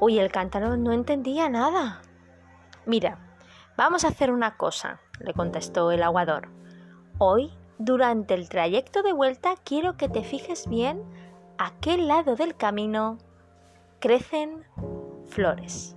Uy, 0.00 0.18
el 0.18 0.30
cántaro 0.30 0.76
no 0.76 0.92
entendía 0.92 1.48
nada. 1.48 2.02
Mira, 2.84 3.25
Vamos 3.76 4.04
a 4.04 4.08
hacer 4.08 4.32
una 4.32 4.56
cosa, 4.56 5.00
le 5.20 5.34
contestó 5.34 5.90
el 5.90 6.02
aguador. 6.02 6.48
Hoy, 7.18 7.52
durante 7.78 8.32
el 8.32 8.48
trayecto 8.48 9.02
de 9.02 9.12
vuelta, 9.12 9.54
quiero 9.64 9.98
que 9.98 10.08
te 10.08 10.24
fijes 10.24 10.66
bien 10.66 11.02
a 11.58 11.72
qué 11.80 11.98
lado 11.98 12.36
del 12.36 12.56
camino 12.56 13.18
crecen 14.00 14.64
flores. 15.26 15.94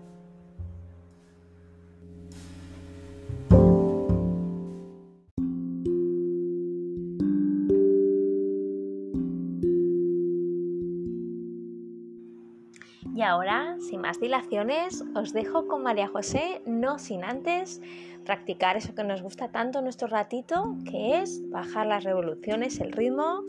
Y 13.19 13.21
ahora, 13.21 13.75
sin 13.81 13.99
más 13.99 14.21
dilaciones, 14.21 15.03
os 15.13 15.33
dejo 15.33 15.67
con 15.67 15.83
María 15.83 16.07
José, 16.07 16.61
no 16.65 16.99
sin 16.99 17.25
antes 17.25 17.81
practicar 18.29 18.77
eso 18.77 18.93
que 18.93 19.03
nos 19.03 19.23
gusta 19.23 19.47
tanto 19.47 19.81
nuestro 19.81 20.07
ratito, 20.07 20.75
que 20.85 21.19
es 21.19 21.41
bajar 21.49 21.87
las 21.87 22.03
revoluciones, 22.03 22.79
el 22.79 22.91
ritmo 22.91 23.41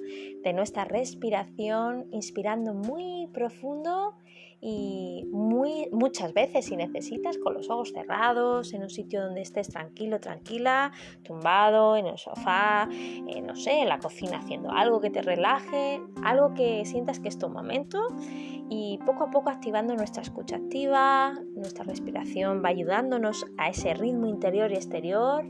de 0.43 0.55
nuestra 0.55 0.87
respiración, 0.87 2.07
inspirando 2.13 2.73
muy 2.73 3.27
profundo 3.27 4.15
y 4.63 5.27
muy, 5.33 5.89
muchas 5.93 6.33
veces 6.33 6.65
si 6.65 6.77
necesitas 6.77 7.37
con 7.37 7.53
los 7.53 7.69
ojos 7.69 7.93
cerrados, 7.93 8.73
en 8.73 8.83
un 8.83 8.89
sitio 8.91 9.23
donde 9.23 9.43
estés 9.43 9.69
tranquilo, 9.69 10.19
tranquila, 10.19 10.93
tumbado, 11.25 11.97
en 11.97 12.07
el 12.07 12.17
sofá, 12.17 12.89
eh, 12.91 13.43
no 13.43 13.57
sé, 13.57 13.81
en 13.81 13.89
la 13.89 13.99
cocina 13.99 14.39
haciendo 14.39 14.71
algo 14.71 15.01
que 15.01 15.11
te 15.11 15.21
relaje, 15.21 16.01
algo 16.25 16.55
que 16.55 16.87
sientas 16.87 17.21
que 17.21 17.29
es 17.29 17.39
tu 17.39 17.51
momento 17.51 18.07
y 18.69 18.99
poco 19.05 19.25
a 19.25 19.31
poco 19.31 19.51
activando 19.51 19.97
nuestra 19.97 20.23
escucha 20.23 20.57
activa, 20.57 21.35
nuestra 21.55 21.85
respiración 21.85 22.63
va 22.65 22.69
ayudándonos 22.69 23.45
a 23.59 23.69
ese 23.69 23.95
ritmo 23.95 24.29
interior 24.29 24.70
exterior, 24.77 25.45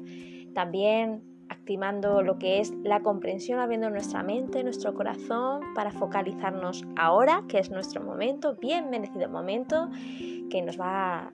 también 0.55 1.23
activando 1.49 2.23
lo 2.23 2.39
que 2.39 2.61
es 2.61 2.73
la 2.85 3.01
comprensión, 3.01 3.59
abriendo 3.59 3.91
nuestra 3.91 4.23
mente, 4.23 4.63
nuestro 4.63 4.95
corazón 4.95 5.63
para 5.75 5.91
focalizarnos 5.91 6.85
ahora, 6.97 7.45
que 7.49 7.59
es 7.59 7.71
nuestro 7.71 8.03
momento, 8.03 8.55
bien 8.55 8.89
merecido 8.89 9.29
momento, 9.29 9.91
que 10.49 10.63
nos 10.63 10.81
va 10.81 11.33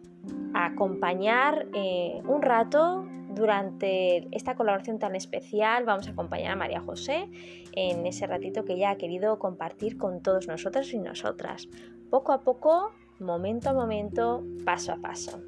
a 0.54 0.66
acompañar 0.66 1.66
eh, 1.74 2.20
un 2.26 2.42
rato 2.42 3.06
durante 3.36 4.26
esta 4.34 4.56
colaboración 4.56 4.98
tan 4.98 5.14
especial. 5.14 5.84
Vamos 5.84 6.08
a 6.08 6.12
acompañar 6.12 6.52
a 6.52 6.56
María 6.56 6.80
José 6.80 7.28
en 7.72 8.06
ese 8.06 8.26
ratito 8.26 8.64
que 8.64 8.72
ella 8.72 8.90
ha 8.90 8.96
querido 8.96 9.38
compartir 9.38 9.98
con 9.98 10.22
todos 10.22 10.48
nosotros 10.48 10.92
y 10.94 10.98
nosotras. 10.98 11.68
Poco 12.10 12.32
a 12.32 12.42
poco, 12.42 12.92
momento 13.20 13.68
a 13.68 13.74
momento, 13.74 14.42
paso 14.64 14.92
a 14.92 14.96
paso. 14.96 15.42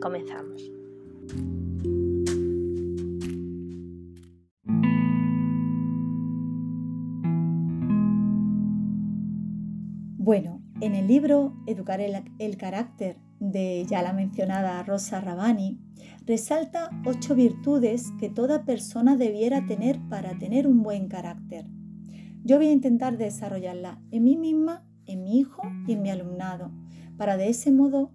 Comenzamos. 0.00 0.70
Bueno, 10.24 10.62
en 10.80 10.94
el 10.94 11.06
libro 11.06 11.54
Educar 11.66 12.00
el, 12.00 12.56
carácter 12.56 13.18
de 13.40 13.84
ya 13.86 14.00
la 14.00 14.14
mencionada 14.14 14.82
Rosa 14.82 15.20
Rabani, 15.20 15.78
resalta 16.24 16.88
ocho 17.04 17.34
virtudes 17.34 18.10
que 18.18 18.30
toda 18.30 18.64
persona 18.64 19.18
debiera 19.18 19.66
tener 19.66 20.00
para 20.08 20.38
tener 20.38 20.66
un 20.66 20.82
buen 20.82 21.08
carácter. 21.08 21.66
Yo 22.42 22.56
voy 22.56 22.68
a 22.68 22.72
intentar 22.72 23.18
desarrollarla 23.18 24.00
en 24.12 24.24
mí 24.24 24.38
misma, 24.38 24.82
en 25.04 25.24
mi 25.24 25.40
hijo 25.40 25.60
y 25.86 25.92
en 25.92 26.00
mi 26.00 26.08
alumnado, 26.08 26.70
para 27.18 27.36
de 27.36 27.50
ese 27.50 27.70
modo 27.70 28.10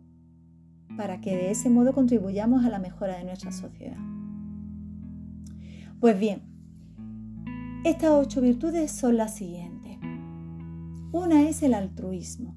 para 0.98 1.22
que 1.22 1.36
de 1.36 1.52
ese 1.52 1.70
modo 1.70 1.94
contribuyamos 1.94 2.66
a 2.66 2.70
la 2.70 2.80
mejora 2.80 3.20
de 3.20 3.24
nuestra 3.24 3.52
sociedad. 3.52 4.00
Pues 6.00 6.20
bien, 6.20 6.42
estas 7.86 8.10
ocho 8.10 8.42
virtudes 8.42 8.92
son 8.92 9.16
las 9.16 9.36
siguientes. 9.36 9.79
Una 11.12 11.50
es 11.50 11.64
el 11.64 11.74
altruismo, 11.74 12.56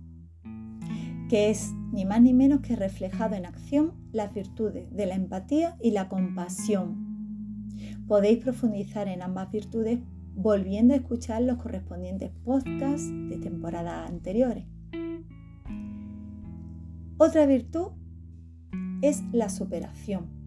que 1.31 1.49
es 1.49 1.73
ni 1.91 2.05
más 2.05 2.21
ni 2.21 2.35
menos 2.35 2.61
que 2.61 2.77
reflejado 2.77 3.35
en 3.35 3.47
acción 3.47 3.95
las 4.13 4.35
virtudes 4.35 4.95
de 4.95 5.07
la 5.07 5.15
empatía 5.15 5.79
y 5.81 5.93
la 5.93 6.11
compasión. 6.11 7.73
Podéis 8.07 8.41
profundizar 8.41 9.09
en 9.09 9.23
ambas 9.23 9.51
virtudes 9.51 10.01
volviendo 10.35 10.93
a 10.93 10.99
escuchar 10.99 11.41
los 11.41 11.57
correspondientes 11.57 12.31
podcasts 12.45 13.11
de 13.31 13.39
temporadas 13.39 14.11
anteriores. 14.11 14.67
Otra 17.17 17.47
virtud 17.47 17.93
es 19.01 19.23
la 19.33 19.49
superación 19.49 20.42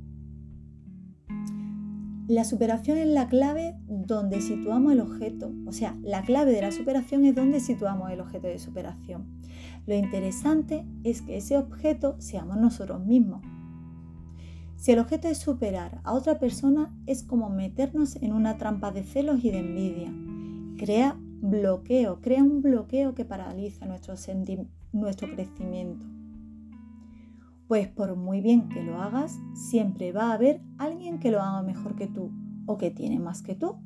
la 2.28 2.44
superación 2.44 2.98
es 2.98 3.08
la 3.08 3.28
clave 3.28 3.76
donde 3.88 4.42
situamos 4.42 4.94
el 4.94 5.00
objeto, 5.00 5.54
o 5.68 5.72
sea, 5.72 5.96
la 6.02 6.24
clave 6.24 6.52
de 6.52 6.62
la 6.62 6.72
superación 6.72 7.26
es 7.26 7.36
donde 7.36 7.60
situamos 7.60 8.12
el 8.12 8.20
objeto 8.20 8.48
de 8.48 8.58
superación. 8.58 9.26
Lo 9.86 9.94
interesante 9.94 10.86
es 11.04 11.22
que 11.22 11.38
ese 11.38 11.58
objeto 11.58 12.16
seamos 12.20 12.58
nosotros 12.58 13.06
mismos. 13.06 13.44
Si 14.76 14.92
el 14.92 15.00
objeto 15.00 15.28
es 15.28 15.38
superar 15.38 16.02
a 16.04 16.14
otra 16.14 16.40
persona, 16.40 16.96
es 17.06 17.24
como 17.24 17.50
meternos 17.50 18.16
en 18.18 18.34
una 18.34 18.58
trampa 18.58 18.92
de 18.92 19.04
celos 19.04 19.44
y 19.44 19.52
de 19.52 19.60
envidia. 19.60 20.12
Crea 20.78 21.18
bloqueo, 21.42 22.22
crea 22.22 22.44
un 22.44 22.62
bloqueo 22.62 23.14
que 23.14 23.26
paraliza 23.26 23.86
nuestro, 23.86 24.16
nuestro 24.92 25.30
crecimiento. 25.34 26.06
Pues 27.68 27.88
por 27.88 28.16
muy 28.16 28.42
bien 28.42 28.70
que 28.70 28.84
lo 28.84 29.02
hagas, 29.02 29.40
siempre 29.54 30.12
va 30.12 30.30
a 30.30 30.34
haber 30.34 30.62
alguien 30.78 31.20
que 31.20 31.32
lo 31.32 31.42
haga 31.42 31.64
mejor 31.64 31.96
que 31.96 32.08
tú 32.08 32.32
o 32.68 32.78
que 32.78 32.92
tiene 32.92 33.20
más 33.20 33.42
que 33.42 33.56
tú. 33.56 33.78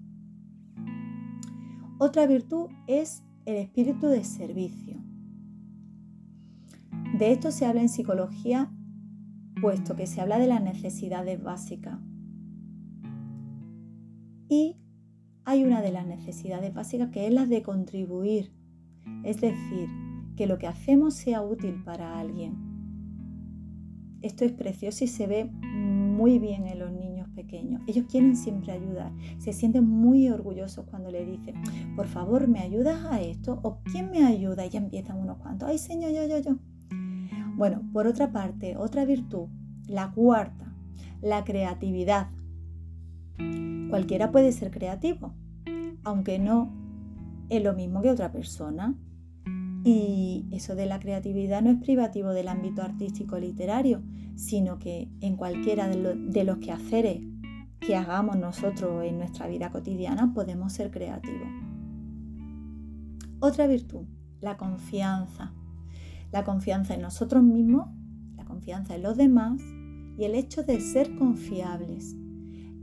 Otra 1.97 2.27
virtud 2.27 2.69
es 2.87 3.23
el 3.45 3.55
espíritu 3.55 4.07
de 4.07 4.23
servicio. 4.23 5.01
De 7.17 7.31
esto 7.31 7.51
se 7.51 7.65
habla 7.65 7.81
en 7.81 7.89
psicología, 7.89 8.71
puesto 9.61 9.95
que 9.95 10.07
se 10.07 10.21
habla 10.21 10.39
de 10.39 10.47
las 10.47 10.61
necesidades 10.61 11.41
básicas. 11.41 11.99
Y 14.49 14.77
hay 15.45 15.63
una 15.63 15.81
de 15.81 15.91
las 15.91 16.05
necesidades 16.05 16.73
básicas 16.73 17.09
que 17.09 17.27
es 17.27 17.33
la 17.33 17.45
de 17.45 17.63
contribuir, 17.63 18.53
es 19.23 19.39
decir, 19.41 19.89
que 20.35 20.47
lo 20.47 20.57
que 20.57 20.67
hacemos 20.67 21.13
sea 21.13 21.41
útil 21.41 21.83
para 21.83 22.19
alguien. 22.19 22.68
Esto 24.21 24.45
es 24.45 24.51
precioso 24.51 25.03
y 25.03 25.07
se 25.07 25.27
ve 25.27 25.45
muy 25.45 26.39
bien 26.39 26.67
en 26.67 26.79
los 26.79 26.91
niños 26.91 27.29
pequeños. 27.29 27.81
Ellos 27.87 28.05
quieren 28.09 28.35
siempre 28.35 28.73
ayudar. 28.73 29.11
Se 29.37 29.53
sienten 29.53 29.87
muy 29.87 30.29
orgullosos 30.29 30.85
cuando 30.85 31.09
le 31.09 31.25
dicen, 31.25 31.55
por 31.95 32.07
favor, 32.07 32.47
¿me 32.47 32.59
ayudas 32.59 33.05
a 33.05 33.21
esto? 33.21 33.59
¿O 33.63 33.79
quién 33.83 34.11
me 34.11 34.25
ayuda? 34.25 34.65
Y 34.65 34.69
ya 34.69 34.79
empiezan 34.79 35.17
unos 35.17 35.37
cuantos. 35.37 35.69
Ay, 35.69 35.77
señor, 35.77 36.11
yo, 36.11 36.25
yo, 36.27 36.39
yo. 36.39 36.57
Bueno, 37.55 37.81
por 37.93 38.07
otra 38.07 38.31
parte, 38.31 38.75
otra 38.77 39.05
virtud, 39.05 39.47
la 39.87 40.11
cuarta, 40.11 40.73
la 41.21 41.43
creatividad. 41.43 42.27
Cualquiera 43.89 44.31
puede 44.31 44.51
ser 44.51 44.71
creativo, 44.71 45.33
aunque 46.03 46.39
no 46.39 46.71
es 47.49 47.63
lo 47.63 47.73
mismo 47.73 48.01
que 48.01 48.11
otra 48.11 48.31
persona. 48.31 48.95
Y 49.83 50.45
eso 50.51 50.75
de 50.75 50.85
la 50.85 50.99
creatividad 50.99 51.61
no 51.61 51.69
es 51.69 51.77
privativo 51.77 52.31
del 52.31 52.49
ámbito 52.49 52.81
artístico 52.81 53.39
literario, 53.39 54.01
sino 54.35 54.77
que 54.79 55.09
en 55.21 55.35
cualquiera 55.35 55.87
de, 55.87 56.43
los 56.43 56.57
quehaceres 56.57 57.21
que 57.79 57.95
hagamos 57.95 58.37
nosotros 58.37 59.05
en 59.05 59.17
nuestra 59.17 59.47
vida 59.47 59.71
cotidiana 59.71 60.33
podemos 60.33 60.73
ser 60.73 60.91
creativos. 60.91 61.47
Otra 63.39 63.67
virtud, 63.67 64.05
la 64.41 64.57
confianza. 64.57 65.53
La 66.31 66.43
confianza 66.43 66.93
en 66.93 67.01
nosotros 67.01 67.41
mismos, 67.41 67.87
la 68.35 68.45
confianza 68.45 68.95
en 68.95 69.03
los 69.03 69.17
demás 69.17 69.59
y 70.17 70.25
el 70.25 70.35
hecho 70.35 70.63
de 70.63 70.79
ser 70.81 71.15
confiables. 71.15 72.15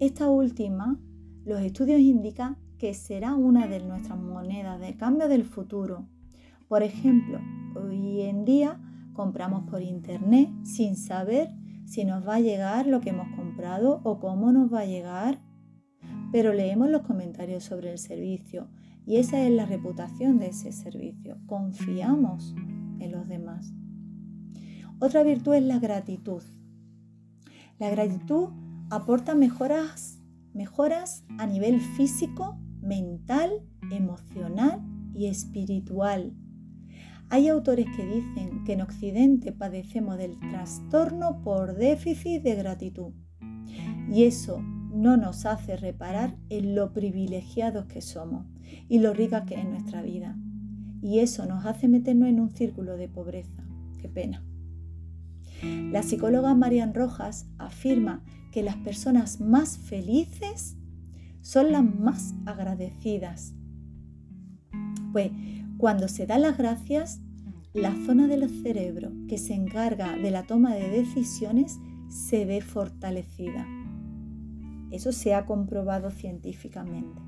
Esta 0.00 0.28
última, 0.30 0.98
los 1.44 1.60
estudios 1.60 2.00
indican 2.00 2.56
que 2.78 2.94
será 2.94 3.34
una 3.34 3.66
de 3.66 3.80
nuestras 3.80 4.18
monedas 4.18 4.80
de 4.80 4.96
cambio 4.96 5.28
del 5.28 5.44
futuro 5.44 6.06
por 6.68 6.82
ejemplo, 6.82 7.40
hoy 7.76 8.22
en 8.22 8.44
día 8.44 8.80
compramos 9.12 9.68
por 9.70 9.82
internet 9.82 10.50
sin 10.64 10.96
saber 10.96 11.50
si 11.84 12.04
nos 12.04 12.26
va 12.26 12.36
a 12.36 12.40
llegar 12.40 12.86
lo 12.86 13.00
que 13.00 13.10
hemos 13.10 13.28
comprado 13.36 14.00
o 14.02 14.18
cómo 14.18 14.50
nos 14.50 14.72
va 14.72 14.80
a 14.80 14.86
llegar, 14.86 15.40
pero 16.32 16.52
leemos 16.52 16.90
los 16.90 17.02
comentarios 17.02 17.62
sobre 17.62 17.92
el 17.92 17.98
servicio 17.98 18.68
y 19.06 19.16
esa 19.16 19.40
es 19.42 19.52
la 19.52 19.66
reputación 19.66 20.38
de 20.38 20.48
ese 20.48 20.72
servicio. 20.72 21.38
Confiamos 21.46 22.54
en 22.98 23.12
los 23.12 23.28
demás. 23.28 23.72
Otra 24.98 25.22
virtud 25.22 25.54
es 25.54 25.62
la 25.62 25.78
gratitud. 25.78 26.42
La 27.78 27.90
gratitud 27.90 28.48
aporta 28.90 29.36
mejoras, 29.36 30.18
mejoras 30.52 31.24
a 31.38 31.46
nivel 31.46 31.80
físico, 31.80 32.58
mental, 32.80 33.62
emocional 33.92 34.82
y 35.14 35.26
espiritual 35.26 36.34
hay 37.28 37.48
autores 37.48 37.86
que 37.96 38.06
dicen 38.06 38.64
que 38.64 38.74
en 38.74 38.82
Occidente 38.82 39.52
padecemos 39.52 40.16
del 40.16 40.38
trastorno 40.38 41.42
por 41.42 41.74
déficit 41.74 42.42
de 42.42 42.54
gratitud. 42.54 43.12
Y 44.10 44.24
eso 44.24 44.60
no 44.60 45.16
nos 45.16 45.44
hace 45.44 45.76
reparar 45.76 46.36
en 46.48 46.74
lo 46.74 46.92
privilegiados 46.92 47.86
que 47.86 48.00
somos 48.00 48.46
y 48.88 49.00
lo 49.00 49.12
rica 49.12 49.44
que 49.44 49.56
es 49.56 49.64
nuestra 49.64 50.02
vida. 50.02 50.36
Y 51.02 51.18
eso 51.18 51.46
nos 51.46 51.66
hace 51.66 51.88
meternos 51.88 52.28
en 52.28 52.40
un 52.40 52.50
círculo 52.50 52.96
de 52.96 53.08
pobreza. 53.08 53.64
Qué 54.00 54.08
pena. 54.08 54.44
La 55.62 56.02
psicóloga 56.02 56.54
Marian 56.54 56.94
Rojas 56.94 57.48
afirma 57.58 58.24
que 58.52 58.62
las 58.62 58.76
personas 58.76 59.40
más 59.40 59.78
felices 59.78 60.76
son 61.40 61.72
las 61.72 61.84
más 61.84 62.34
agradecidas. 62.44 63.54
Pues 65.12 65.30
cuando 65.76 66.08
se 66.08 66.26
da 66.26 66.38
las 66.38 66.56
gracias, 66.56 67.20
la 67.74 67.94
zona 68.06 68.26
del 68.26 68.48
cerebro 68.62 69.12
que 69.28 69.36
se 69.36 69.52
encarga 69.52 70.16
de 70.16 70.30
la 70.30 70.44
toma 70.44 70.74
de 70.74 70.88
decisiones 70.88 71.78
se 72.08 72.46
ve 72.46 72.62
fortalecida. 72.62 73.66
Eso 74.90 75.12
se 75.12 75.34
ha 75.34 75.44
comprobado 75.44 76.10
científicamente. 76.10 77.20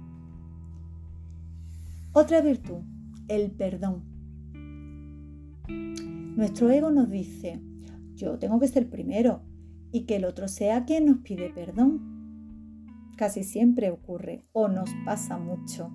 Otra 2.13 2.41
virtud, 2.41 2.83
el 3.29 3.51
perdón. 3.51 4.05
Nuestro 6.37 6.71
ego 6.71 6.91
nos 6.91 7.11
dice, 7.11 7.61
yo 8.15 8.39
tengo 8.39 8.59
que 8.59 8.69
ser 8.69 8.89
primero 8.89 9.43
y 9.93 10.07
que 10.07 10.17
el 10.17 10.25
otro 10.25 10.49
sea 10.49 10.87
quien 10.87 11.07
nos 11.07 11.19
pide 11.19 11.51
perdón. 11.51 12.01
Casi 13.17 13.45
siempre 13.45 13.91
ocurre 13.91 14.47
o 14.53 14.69
nos 14.69 14.91
pasa 15.05 15.37
mucho. 15.37 15.93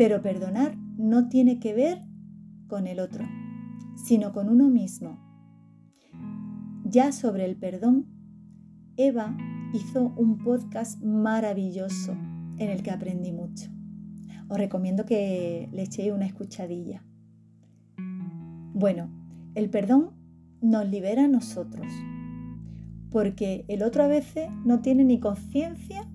Pero 0.00 0.22
perdonar 0.22 0.78
no 0.96 1.28
tiene 1.28 1.60
que 1.60 1.74
ver 1.74 2.02
con 2.68 2.86
el 2.86 3.00
otro, 3.00 3.22
sino 3.96 4.32
con 4.32 4.48
uno 4.48 4.70
mismo. 4.70 5.20
Ya 6.86 7.12
sobre 7.12 7.44
el 7.44 7.56
perdón, 7.56 8.06
Eva 8.96 9.36
hizo 9.74 10.14
un 10.16 10.38
podcast 10.38 11.02
maravilloso 11.02 12.12
en 12.12 12.70
el 12.70 12.82
que 12.82 12.90
aprendí 12.90 13.30
mucho. 13.30 13.70
Os 14.48 14.56
recomiendo 14.56 15.04
que 15.04 15.68
le 15.70 15.82
echéis 15.82 16.14
una 16.14 16.24
escuchadilla. 16.24 17.04
Bueno, 18.72 19.10
el 19.54 19.68
perdón 19.68 20.12
nos 20.62 20.88
libera 20.88 21.24
a 21.24 21.28
nosotros, 21.28 21.92
porque 23.10 23.66
el 23.68 23.82
otro 23.82 24.04
a 24.04 24.08
veces 24.08 24.48
no 24.64 24.80
tiene 24.80 25.04
ni 25.04 25.20
conciencia 25.20 26.10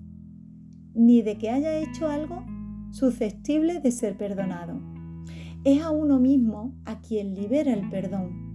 ni 0.92 1.22
de 1.22 1.38
que 1.38 1.50
haya 1.50 1.76
hecho 1.76 2.08
algo 2.08 2.55
susceptible 2.90 3.80
de 3.80 3.90
ser 3.90 4.16
perdonado. 4.16 4.80
Es 5.64 5.82
a 5.82 5.90
uno 5.90 6.20
mismo 6.20 6.74
a 6.84 7.00
quien 7.00 7.34
libera 7.34 7.72
el 7.72 7.88
perdón. 7.90 8.46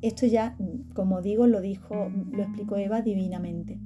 Esto 0.00 0.26
ya, 0.26 0.56
como 0.94 1.22
digo, 1.22 1.46
lo 1.46 1.60
dijo, 1.60 2.10
lo 2.30 2.42
explicó 2.42 2.76
Eva 2.76 3.02
divinamente. 3.02 3.80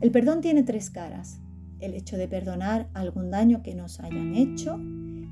El 0.00 0.10
perdón 0.10 0.40
tiene 0.40 0.62
tres 0.62 0.90
caras. 0.90 1.40
El 1.80 1.94
hecho 1.94 2.16
de 2.16 2.26
perdonar 2.26 2.88
algún 2.94 3.30
daño 3.30 3.62
que 3.62 3.74
nos 3.74 4.00
hayan 4.00 4.34
hecho, 4.34 4.80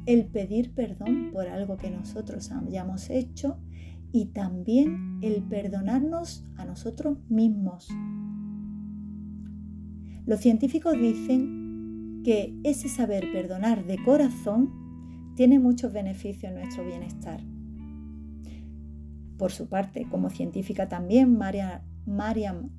el 0.06 0.26
pedir 0.26 0.74
perdón 0.74 1.30
por 1.32 1.48
algo 1.48 1.76
que 1.76 1.90
nosotros 1.90 2.52
hayamos 2.52 3.10
hecho 3.10 3.58
y 4.12 4.26
también 4.26 5.18
el 5.22 5.42
perdonarnos 5.42 6.44
a 6.56 6.64
nosotros 6.64 7.18
mismos. 7.28 7.88
Los 10.26 10.40
científicos 10.40 10.94
dicen 10.98 11.55
que 12.26 12.58
ese 12.64 12.88
saber 12.88 13.30
perdonar 13.30 13.86
de 13.86 14.02
corazón 14.02 15.32
tiene 15.36 15.60
muchos 15.60 15.92
beneficios 15.92 16.50
en 16.50 16.58
nuestro 16.58 16.84
bienestar. 16.84 17.40
Por 19.38 19.52
su 19.52 19.68
parte, 19.68 20.08
como 20.10 20.28
científica 20.28 20.88
también, 20.88 21.38
Mariam 21.38 22.70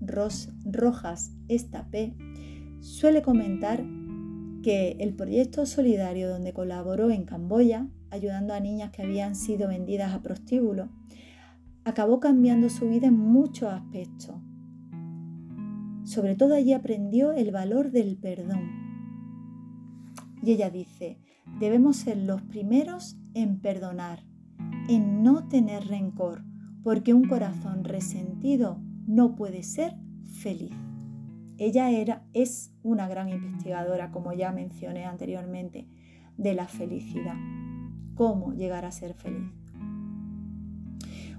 Rojas 0.66 1.32
Estapé 1.48 2.14
suele 2.82 3.22
comentar 3.22 3.86
que 4.64 4.98
el 5.00 5.14
proyecto 5.14 5.66
solidario 5.66 6.28
donde 6.28 6.52
colaboró 6.52 7.10
en 7.10 7.24
Camboya, 7.24 7.88
ayudando 8.10 8.54
a 8.54 8.60
niñas 8.60 8.92
que 8.92 9.04
habían 9.04 9.34
sido 9.34 9.70
vendidas 9.70 10.14
a 10.14 10.22
prostíbulo, 10.22 10.90
acabó 11.86 12.20
cambiando 12.20 12.68
su 12.70 12.90
vida 12.90 13.08
en 13.08 13.18
muchos 13.18 13.72
aspectos. 13.72 14.36
Sobre 16.04 16.36
todo 16.36 16.54
allí 16.54 16.74
aprendió 16.74 17.32
el 17.32 17.52
valor 17.52 17.92
del 17.92 18.18
perdón. 18.18 18.87
Y 20.48 20.52
ella 20.52 20.70
dice, 20.70 21.20
debemos 21.60 21.98
ser 21.98 22.16
los 22.16 22.42
primeros 22.42 23.18
en 23.34 23.60
perdonar, 23.60 24.24
en 24.88 25.22
no 25.22 25.50
tener 25.50 25.86
rencor, 25.90 26.46
porque 26.84 27.14
un 27.14 27.28
corazón 27.28 27.84
resentido 27.84 28.80
no 29.06 29.36
puede 29.36 29.62
ser 29.62 29.98
feliz. 30.24 30.72
Ella 31.58 31.90
era, 31.90 32.24
es 32.32 32.74
una 32.82 33.10
gran 33.10 33.28
investigadora, 33.28 34.10
como 34.12 34.32
ya 34.32 34.54
mencioné 34.54 35.04
anteriormente, 35.04 35.86
de 36.38 36.54
la 36.54 36.70
felicidad. 36.70 37.36
¿Cómo 38.16 38.54
llegar 38.54 38.86
a 38.86 38.92
ser 38.92 39.16
feliz? 39.16 39.52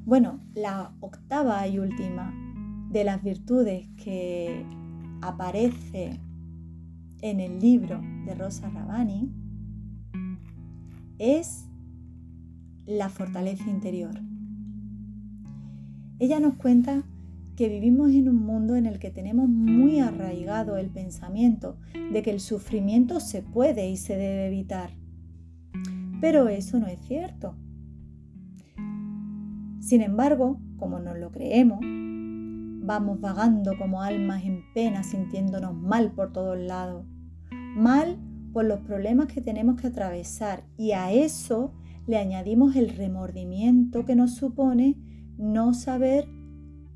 Bueno, 0.05 0.43
la 0.53 0.93
octava 1.01 1.67
y 1.67 1.79
última 1.79 2.35
de 2.91 3.05
las 3.05 3.23
virtudes 3.23 3.89
que 3.97 4.67
aparece 5.23 6.21
en 7.21 7.41
el 7.41 7.61
libro 7.61 8.01
de 8.25 8.35
Rosa 8.35 8.71
Rabani 8.71 9.31
es 11.19 11.65
la 12.87 13.09
fortaleza 13.09 13.69
interior. 13.69 14.21
Ella 16.21 16.41
nos 16.41 16.55
cuenta 16.55 17.05
que 17.57 17.69
vivimos 17.69 18.13
en 18.13 18.29
un 18.29 18.37
mundo 18.37 18.77
en 18.77 18.87
el 18.87 18.99
que 18.99 19.11
tenemos 19.11 19.49
muy 19.49 19.99
arraigado 20.01 20.77
el 20.77 20.91
pensamiento 20.91 21.77
de 22.13 22.23
que 22.23 22.31
el 22.31 22.41
sufrimiento 22.41 23.21
se 23.21 23.43
puede 23.43 23.91
y 23.91 23.97
se 23.97 24.17
debe 24.17 24.47
evitar. 24.47 24.91
Pero 26.21 26.49
eso 26.49 26.79
no 26.79 26.87
es 26.87 27.01
cierto. 27.01 27.57
Sin 29.81 30.03
embargo, 30.03 30.61
como 30.77 31.01
nos 31.01 31.19
lo 31.19 31.31
creemos, 31.31 31.81
vamos 32.89 33.21
vagando 33.21 33.77
como 33.77 34.01
almas 34.01 34.43
en 34.47 34.65
pena, 34.73 35.03
sintiéndonos 35.03 35.75
mal 35.75 36.11
por 36.13 36.33
todos 36.33 36.59
lados. 36.59 37.05
Mal 37.77 38.19
por 38.55 38.65
los 38.65 38.81
problemas 38.81 39.27
que 39.27 39.43
tenemos 39.43 39.79
que 39.79 39.89
atravesar 39.89 40.65
y 40.79 40.93
a 40.93 41.13
eso 41.13 41.75
le 42.07 42.17
añadimos 42.17 42.77
el 42.77 42.89
remordimiento 42.89 44.07
que 44.07 44.17
nos 44.17 44.37
supone 44.37 44.97
no 45.37 45.75
saber 45.75 46.27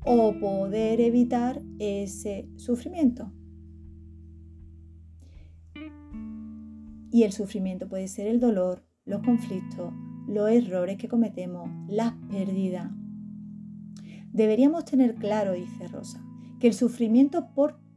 o 0.03 0.33
poder 0.39 0.99
evitar 0.99 1.61
ese 1.77 2.49
sufrimiento. 2.55 3.31
Y 7.11 7.21
el 7.21 7.33
sufrimiento 7.33 7.87
puede 7.87 8.07
ser 8.07 8.25
el 8.25 8.39
dolor, 8.39 8.83
los 9.05 9.21
conflictos, 9.21 9.93
los 10.27 10.49
errores 10.49 10.97
que 10.97 11.07
cometemos, 11.07 11.69
las 11.87 12.13
pérdidas. 12.31 12.89
Deberíamos 14.33 14.85
tener 14.85 15.15
claro, 15.15 15.53
dice 15.53 15.87
Rosa, 15.87 16.19
que 16.59 16.67
el 16.67 16.73
sufrimiento 16.73 17.49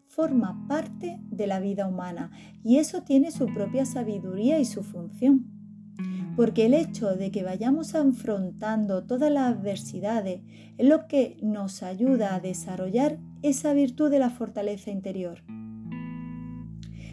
forma 0.07 0.67
parte 0.69 1.19
de 1.31 1.47
la 1.47 1.61
vida 1.61 1.89
humana 1.89 2.31
y 2.63 2.77
eso 2.77 3.03
tiene 3.03 3.31
su 3.31 3.47
propia 3.47 3.87
sabiduría 3.87 4.59
y 4.59 4.67
su 4.67 4.83
función. 4.83 5.47
Porque 6.37 6.67
el 6.67 6.75
hecho 6.75 7.17
de 7.17 7.31
que 7.31 7.43
vayamos 7.43 7.95
afrontando 7.95 9.05
todas 9.05 9.33
las 9.33 9.55
adversidades 9.55 10.43
es 10.77 10.87
lo 10.87 11.07
que 11.07 11.39
nos 11.43 11.83
ayuda 11.83 12.35
a 12.35 12.41
desarrollar 12.41 13.19
esa 13.41 13.73
virtud 13.73 14.11
de 14.11 14.19
la 14.19 14.29
fortaleza 14.29 14.91
interior. 14.91 15.43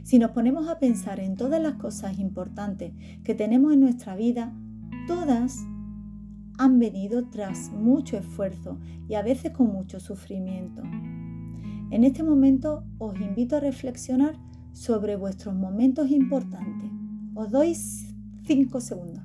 Si 0.03 0.19
nos 0.19 0.31
ponemos 0.31 0.67
a 0.67 0.79
pensar 0.79 1.21
en 1.21 1.37
todas 1.37 1.61
las 1.61 1.75
cosas 1.75 2.19
importantes 2.19 2.91
que 3.23 3.35
tenemos 3.35 3.71
en 3.71 3.79
nuestra 3.79 4.17
vida, 4.17 4.53
todas 5.07 5.63
han 6.57 6.79
venido 6.79 7.25
tras 7.29 7.71
mucho 7.71 8.17
esfuerzo 8.17 8.79
y 9.07 9.15
a 9.15 9.21
veces 9.21 9.51
con 9.51 9.67
mucho 9.67 9.99
sufrimiento. 9.99 10.83
En 11.91 12.03
este 12.03 12.23
momento 12.23 12.83
os 12.97 13.19
invito 13.19 13.57
a 13.57 13.59
reflexionar 13.59 14.35
sobre 14.71 15.15
vuestros 15.15 15.55
momentos 15.55 16.09
importantes. 16.09 16.89
Os 17.35 17.51
doy 17.51 17.75
cinco 17.75 18.81
segundos. 18.81 19.23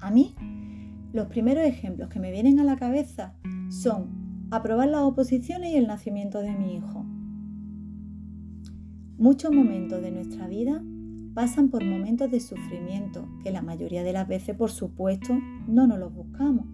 A 0.00 0.10
mí, 0.10 0.34
los 1.12 1.26
primeros 1.28 1.64
ejemplos 1.64 2.08
que 2.08 2.18
me 2.18 2.32
vienen 2.32 2.58
a 2.58 2.64
la 2.64 2.76
cabeza 2.76 3.34
son 3.70 4.48
aprobar 4.50 4.88
las 4.88 5.02
oposiciones 5.02 5.70
y 5.70 5.76
el 5.76 5.86
nacimiento 5.86 6.40
de 6.40 6.52
mi 6.52 6.74
hijo. 6.74 7.04
Muchos 9.16 9.52
momentos 9.52 10.02
de 10.02 10.10
nuestra 10.10 10.48
vida 10.48 10.82
pasan 11.34 11.68
por 11.68 11.84
momentos 11.84 12.30
de 12.30 12.40
sufrimiento 12.40 13.28
que 13.42 13.50
la 13.50 13.62
mayoría 13.62 14.02
de 14.02 14.12
las 14.12 14.28
veces, 14.28 14.56
por 14.56 14.70
supuesto, 14.70 15.38
no 15.66 15.86
nos 15.86 15.98
los 15.98 16.14
buscamos. 16.14 16.66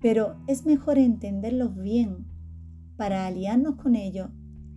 Pero 0.00 0.36
es 0.46 0.66
mejor 0.66 0.98
entenderlos 0.98 1.76
bien 1.76 2.26
para 2.96 3.26
aliarnos 3.26 3.76
con 3.76 3.94
ellos 3.94 4.30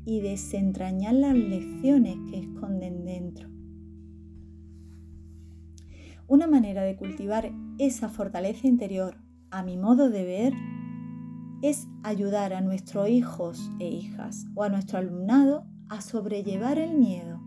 y 0.06 0.22
desentrañar 0.22 1.16
las 1.16 1.36
lecciones 1.36 2.18
que 2.30 2.40
esconden 2.40 3.06
dentro. 3.06 3.50
Una 6.28 6.48
manera 6.48 6.84
de 6.84 6.96
cultivar 6.96 7.52
esa 7.78 8.10
fortaleza 8.10 8.68
interior, 8.68 9.18
a 9.52 9.64
mi 9.64 9.78
modo 9.78 10.10
de 10.10 10.24
ver, 10.24 10.54
es 11.62 11.88
ayudar 12.04 12.54
a 12.54 12.62
nuestros 12.62 13.10
hijos 13.10 13.72
e 13.80 13.88
hijas 13.88 14.46
o 14.56 14.64
a 14.64 14.70
nuestro 14.70 15.00
alumnado 15.00 15.66
a 15.90 16.02
sobrellevar 16.02 16.78
el 16.80 16.96
miedo. 16.98 17.45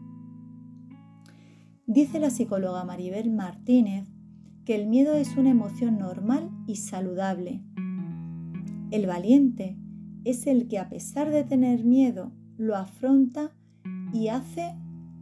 Dice 1.89 2.21
la 2.21 2.29
psicóloga 2.29 2.85
Maribel 2.85 3.31
Martínez 3.31 4.07
que 4.67 4.75
el 4.75 4.89
miedo 4.89 5.15
es 5.15 5.39
una 5.39 5.49
emoción 5.49 5.99
normal 5.99 6.51
y 6.67 6.77
saludable. 6.77 7.63
El 8.91 9.07
valiente 9.07 9.79
es 10.23 10.47
el 10.47 10.69
que 10.69 10.79
a 10.79 10.91
pesar 10.91 11.31
de 11.31 11.45
tener 11.45 11.87
miedo 11.87 12.31
lo 12.59 12.77
afronta 12.77 13.53
y 14.13 14.29
hace 14.29 14.75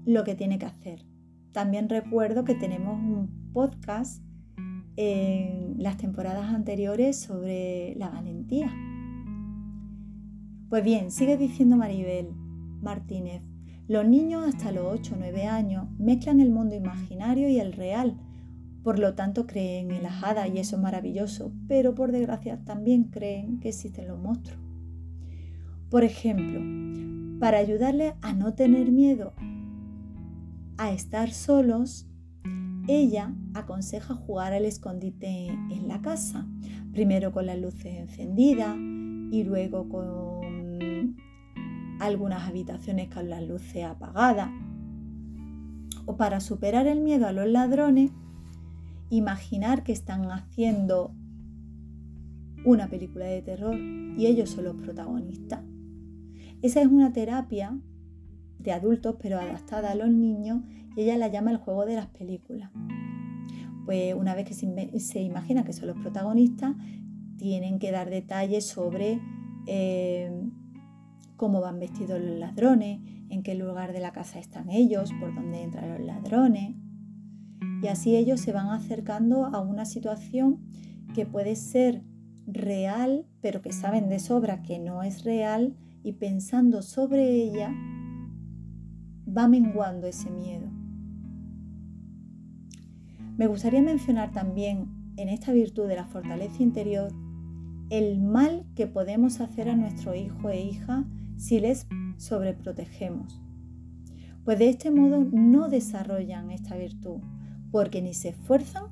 lo 0.05 0.24
que 0.24 0.35
tiene 0.35 0.59
que 0.59 0.66
hacer. 0.66 1.07
También 1.52 1.88
recuerdo 1.88 2.42
que 2.42 2.57
tenemos 2.57 2.98
un 2.98 3.52
podcast 3.52 4.24
en 4.96 5.76
las 5.79 5.98
temporadas 5.98 6.52
anteriores 6.52 7.16
sobre 7.16 7.94
la 7.94 8.09
valentía. 8.11 8.74
Pues 10.68 10.83
bien, 10.83 11.12
sigue 11.12 11.37
diciendo 11.37 11.76
Maribel 11.76 12.33
Martínez, 12.83 13.45
los 13.88 14.07
niños 14.07 14.44
hasta 14.46 14.72
los 14.72 14.85
8 14.87 15.14
o 15.14 15.18
9 15.18 15.44
años 15.46 15.87
mezclan 15.99 16.40
el 16.40 16.51
mundo 16.51 16.75
imaginario 16.75 17.49
y 17.49 17.61
el 17.61 17.72
real, 17.72 18.16
por 18.83 18.99
lo 18.99 19.14
tanto 19.14 19.46
creen 19.46 19.90
en 19.90 20.03
las 20.03 20.22
hadas 20.22 20.49
y 20.53 20.59
eso 20.59 20.77
es 20.77 20.83
maravilloso, 20.83 21.53
pero 21.68 21.94
por 21.94 22.11
desgracia 22.11 22.64
también 22.64 23.05
creen 23.05 23.61
que 23.61 23.68
existen 23.68 24.09
los 24.09 24.18
monstruos. 24.18 24.61
Por 25.90 26.03
ejemplo, 26.03 26.61
para 27.38 27.59
ayudarles 27.59 28.14
a 28.22 28.33
no 28.33 28.55
tener 28.55 28.90
miedo 28.90 29.35
a 30.79 30.90
estar 30.90 31.31
solos, 31.31 32.09
ella 32.88 33.35
aconseja 33.55 34.14
jugar 34.14 34.53
al 34.53 34.64
escondite 34.64 35.46
en 35.46 35.87
la 35.87 36.03
casa, 36.03 36.46
primero 36.92 37.33
con 37.33 37.46
las 37.46 37.59
luces 37.59 37.94
encendidas 37.96 38.77
y 39.31 39.44
luego 39.44 39.88
con 39.88 41.16
algunas 42.00 42.48
habitaciones 42.48 43.09
con 43.12 43.30
las 43.30 43.42
luces 43.46 43.85
apagadas. 43.85 44.50
O 46.04 46.16
para 46.16 46.40
superar 46.40 46.87
el 46.87 47.00
miedo 47.00 47.26
a 47.26 47.32
los 47.32 47.48
ladrones, 47.48 48.11
imaginar 49.11 49.82
que 49.82 49.92
están 49.92 50.30
haciendo 50.30 51.14
una 52.64 52.88
película 52.88 53.26
de 53.26 53.42
terror 53.42 53.76
y 53.76 54.26
ellos 54.26 54.50
son 54.50 54.64
los 54.64 54.76
protagonistas. 54.76 55.61
Esa 56.62 56.80
es 56.80 56.88
una 56.88 57.12
terapia 57.12 57.78
de 58.59 58.72
adultos 58.72 59.16
pero 59.20 59.38
adaptada 59.38 59.92
a 59.92 59.94
los 59.94 60.11
niños 60.11 60.62
y 60.96 61.02
ella 61.02 61.16
la 61.16 61.28
llama 61.28 61.50
el 61.50 61.59
juego 61.59 61.87
de 61.87 61.94
las 61.94 62.06
películas. 62.06 62.70
Pues 63.85 64.14
una 64.14 64.35
vez 64.35 64.46
que 64.46 64.54
se, 64.54 65.20
imagina 65.20 65.62
que 65.62 65.72
son 65.72 65.88
los 65.88 65.98
protagonistas, 65.98 66.74
tienen 67.37 67.78
que 67.78 67.92
dar 67.92 68.11
detalles 68.11 68.66
sobre 68.66 69.20
eh, 69.66 70.32
cómo 71.37 71.61
van 71.61 71.79
vestidos 71.79 72.20
los 72.20 72.38
ladrones, 72.38 73.01
en 73.29 73.42
qué 73.42 73.55
lugar 73.55 73.92
de 73.92 74.01
la 74.01 74.12
casa 74.12 74.38
están 74.38 74.70
ellos, 74.70 75.12
por 75.20 75.35
dónde 75.35 75.62
entran 75.62 75.90
los 75.90 76.01
ladrones. 76.01 76.77
Y 77.83 77.88
así 77.88 78.16
ellos 78.16 78.40
se 78.40 78.53
van 78.53 78.68
acercando 78.68 79.46
a 79.46 79.61
una 79.61 79.85
situación 79.85 80.61
que 81.14 81.27
puede 81.27 81.57
ser 81.57 82.03
real, 82.46 83.27
pero 83.40 83.62
que 83.62 83.72
saben 83.72 84.09
de 84.09 84.18
sobra 84.18 84.62
que 84.62 84.79
no 84.79 85.03
es 85.03 85.25
real 85.25 85.77
y 86.03 86.12
pensando 86.12 86.83
sobre 86.83 87.31
ella 87.31 87.75
va 89.27 89.49
menguando 89.49 90.07
ese 90.07 90.31
miedo. 90.31 90.68
Me 93.37 93.46
gustaría 93.46 93.83
mencionar 93.83 94.33
también 94.33 94.88
en 95.16 95.29
esta 95.29 95.53
virtud 95.53 95.88
de 95.88 95.96
la 95.96 96.07
fortaleza 96.07 96.62
interior 96.62 97.12
el 97.90 98.20
mal 98.20 98.64
que 98.75 98.87
podemos 98.87 99.40
hacer 99.40 99.68
a 99.68 99.77
nuestro 99.77 100.14
hijo 100.14 100.51
e 100.51 100.61
hija 100.61 101.05
si 101.37 101.61
les 101.61 101.87
sobreprotegemos. 102.16 103.40
Pues 104.44 104.59
de 104.59 104.68
este 104.68 104.90
modo 104.90 105.25
no 105.25 105.68
desarrollan 105.68 106.51
esta 106.51 106.77
virtud, 106.77 107.20
porque 107.70 108.01
ni 108.03 108.14
se 108.14 108.31
esfuerzan 108.31 108.85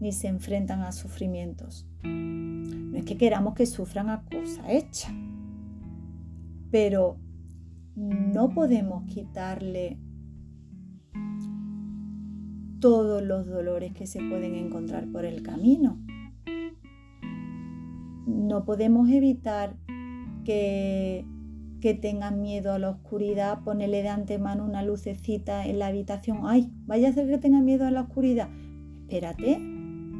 ni 0.00 0.12
se 0.12 0.28
enfrentan 0.28 0.82
a 0.82 0.92
sufrimientos. 0.92 1.88
No 2.02 2.98
es 2.98 3.04
que 3.04 3.16
queramos 3.16 3.54
que 3.54 3.66
sufran 3.66 4.10
a 4.10 4.24
cosa 4.24 4.70
hecha, 4.70 5.08
pero 6.70 7.18
no 7.94 8.50
podemos 8.50 9.04
quitarle 9.06 9.98
todos 12.80 13.22
los 13.22 13.46
dolores 13.46 13.92
que 13.94 14.06
se 14.06 14.20
pueden 14.20 14.54
encontrar 14.54 15.10
por 15.10 15.24
el 15.24 15.42
camino. 15.42 15.98
No 18.26 18.64
podemos 18.64 19.08
evitar 19.08 19.76
que, 20.44 21.24
que 21.80 21.94
tengan 21.94 22.40
miedo 22.40 22.72
a 22.72 22.78
la 22.78 22.90
oscuridad, 22.90 23.62
ponerle 23.62 24.02
de 24.02 24.08
antemano 24.08 24.64
una 24.64 24.82
lucecita 24.82 25.66
en 25.66 25.78
la 25.78 25.88
habitación. 25.88 26.40
¡Ay! 26.44 26.72
Vaya 26.86 27.08
a 27.08 27.12
ser 27.12 27.28
que 27.28 27.38
tenga 27.38 27.60
miedo 27.60 27.86
a 27.86 27.90
la 27.90 28.02
oscuridad. 28.02 28.48
Espérate, 29.02 29.60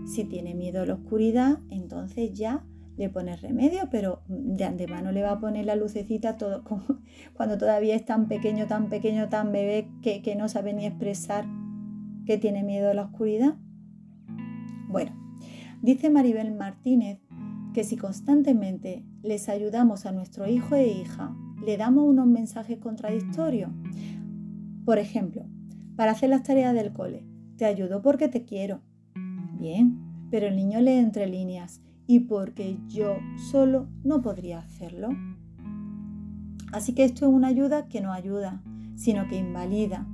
si 0.07 0.25
tiene 0.25 0.55
miedo 0.55 0.83
a 0.83 0.87
la 0.87 0.95
oscuridad, 0.95 1.59
entonces 1.71 2.33
ya 2.33 2.64
le 2.97 3.11
pones 3.11 3.42
remedio, 3.42 3.88
pero 3.90 4.23
de 4.29 4.64
antemano 4.64 5.12
le 5.12 5.23
va 5.23 5.33
a 5.33 5.40
poner 5.40 5.66
la 5.66 5.77
lucecita 5.77 6.37
todo, 6.37 6.64
cuando 7.35 7.59
todavía 7.59 7.95
es 7.95 8.05
tan 8.05 8.29
pequeño, 8.29 8.66
tan 8.66 8.88
pequeño, 8.88 9.29
tan 9.29 9.53
bebé 9.53 9.88
que, 10.03 10.23
que 10.23 10.35
no 10.35 10.49
sabe 10.49 10.73
ni 10.73 10.87
expresar 10.87 11.47
que 12.25 12.38
tiene 12.38 12.62
miedo 12.62 12.90
a 12.90 12.95
la 12.95 13.03
oscuridad. 13.03 13.57
Bueno, 14.88 15.12
dice 15.83 16.11
Maribel 16.11 16.55
Martínez 16.55 17.21
que 17.75 17.85
si 17.85 17.97
constantemente 17.97 19.05
les 19.23 19.51
ayudamos 19.51 20.07
a 20.07 20.12
nuestro 20.12 20.49
hijo 20.49 20.75
e 20.77 20.88
hija, 20.88 21.37
le 21.64 21.77
damos 21.77 22.05
unos 22.05 22.27
mensajes 22.27 22.79
contradictorios. 22.79 23.71
Por 24.85 24.99
ejemplo, 24.99 25.47
para 25.97 26.12
hacer 26.12 26.31
las 26.31 26.42
tareas 26.42 26.75
del 26.75 26.92
cole, 26.92 27.25
te 27.57 27.64
ayudo 27.64 28.03
porque 28.03 28.29
te 28.29 28.45
quiero. 28.45 28.81
Bien, 29.59 29.99
pero 30.31 30.47
el 30.47 30.57
niño 30.57 30.81
lee 30.81 30.92
entre 30.92 31.27
líneas 31.27 31.81
y 32.07 32.21
porque 32.21 32.79
yo 32.88 33.16
solo 33.51 33.88
no 34.05 34.23
podría 34.23 34.61
hacerlo. 34.61 35.09
Así 36.73 36.92
que 36.92 37.05
esto 37.05 37.27
es 37.27 37.33
una 37.33 37.49
ayuda 37.49 37.88
que 37.88 38.01
no 38.01 38.12
ayuda, 38.12 38.62
sino 38.97 39.29
que 39.29 39.38
invalida. 39.38 40.07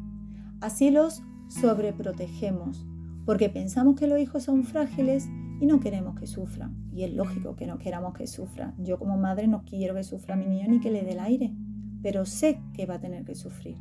Así 0.60 0.90
los 0.90 1.22
sobreprotegemos, 1.48 2.86
porque 3.26 3.48
pensamos 3.48 3.96
que 3.96 4.06
los 4.06 4.20
hijos 4.20 4.44
son 4.44 4.64
frágiles 4.64 5.28
y 5.62 5.66
no 5.66 5.78
queremos 5.78 6.18
que 6.18 6.26
sufran. 6.26 6.74
Y 6.92 7.04
es 7.04 7.14
lógico 7.14 7.54
que 7.54 7.68
no 7.68 7.78
queramos 7.78 8.14
que 8.14 8.26
sufran. 8.26 8.74
Yo 8.78 8.98
como 8.98 9.16
madre 9.16 9.46
no 9.46 9.62
quiero 9.64 9.94
que 9.94 10.02
sufra 10.02 10.34
mi 10.34 10.44
niño 10.44 10.66
ni 10.66 10.80
que 10.80 10.90
le 10.90 11.04
dé 11.04 11.12
el 11.12 11.20
aire, 11.20 11.54
pero 12.02 12.26
sé 12.26 12.60
que 12.74 12.84
va 12.84 12.94
a 12.94 13.00
tener 13.00 13.24
que 13.24 13.36
sufrir. 13.36 13.76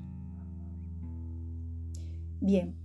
Bien, 2.40 2.76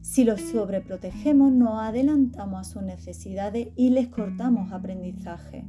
si 0.00 0.24
los 0.24 0.40
sobreprotegemos, 0.40 1.52
nos 1.52 1.82
adelantamos 1.82 2.60
a 2.60 2.64
sus 2.64 2.82
necesidades 2.82 3.68
y 3.76 3.90
les 3.90 4.08
cortamos 4.08 4.72
aprendizaje. 4.72 5.66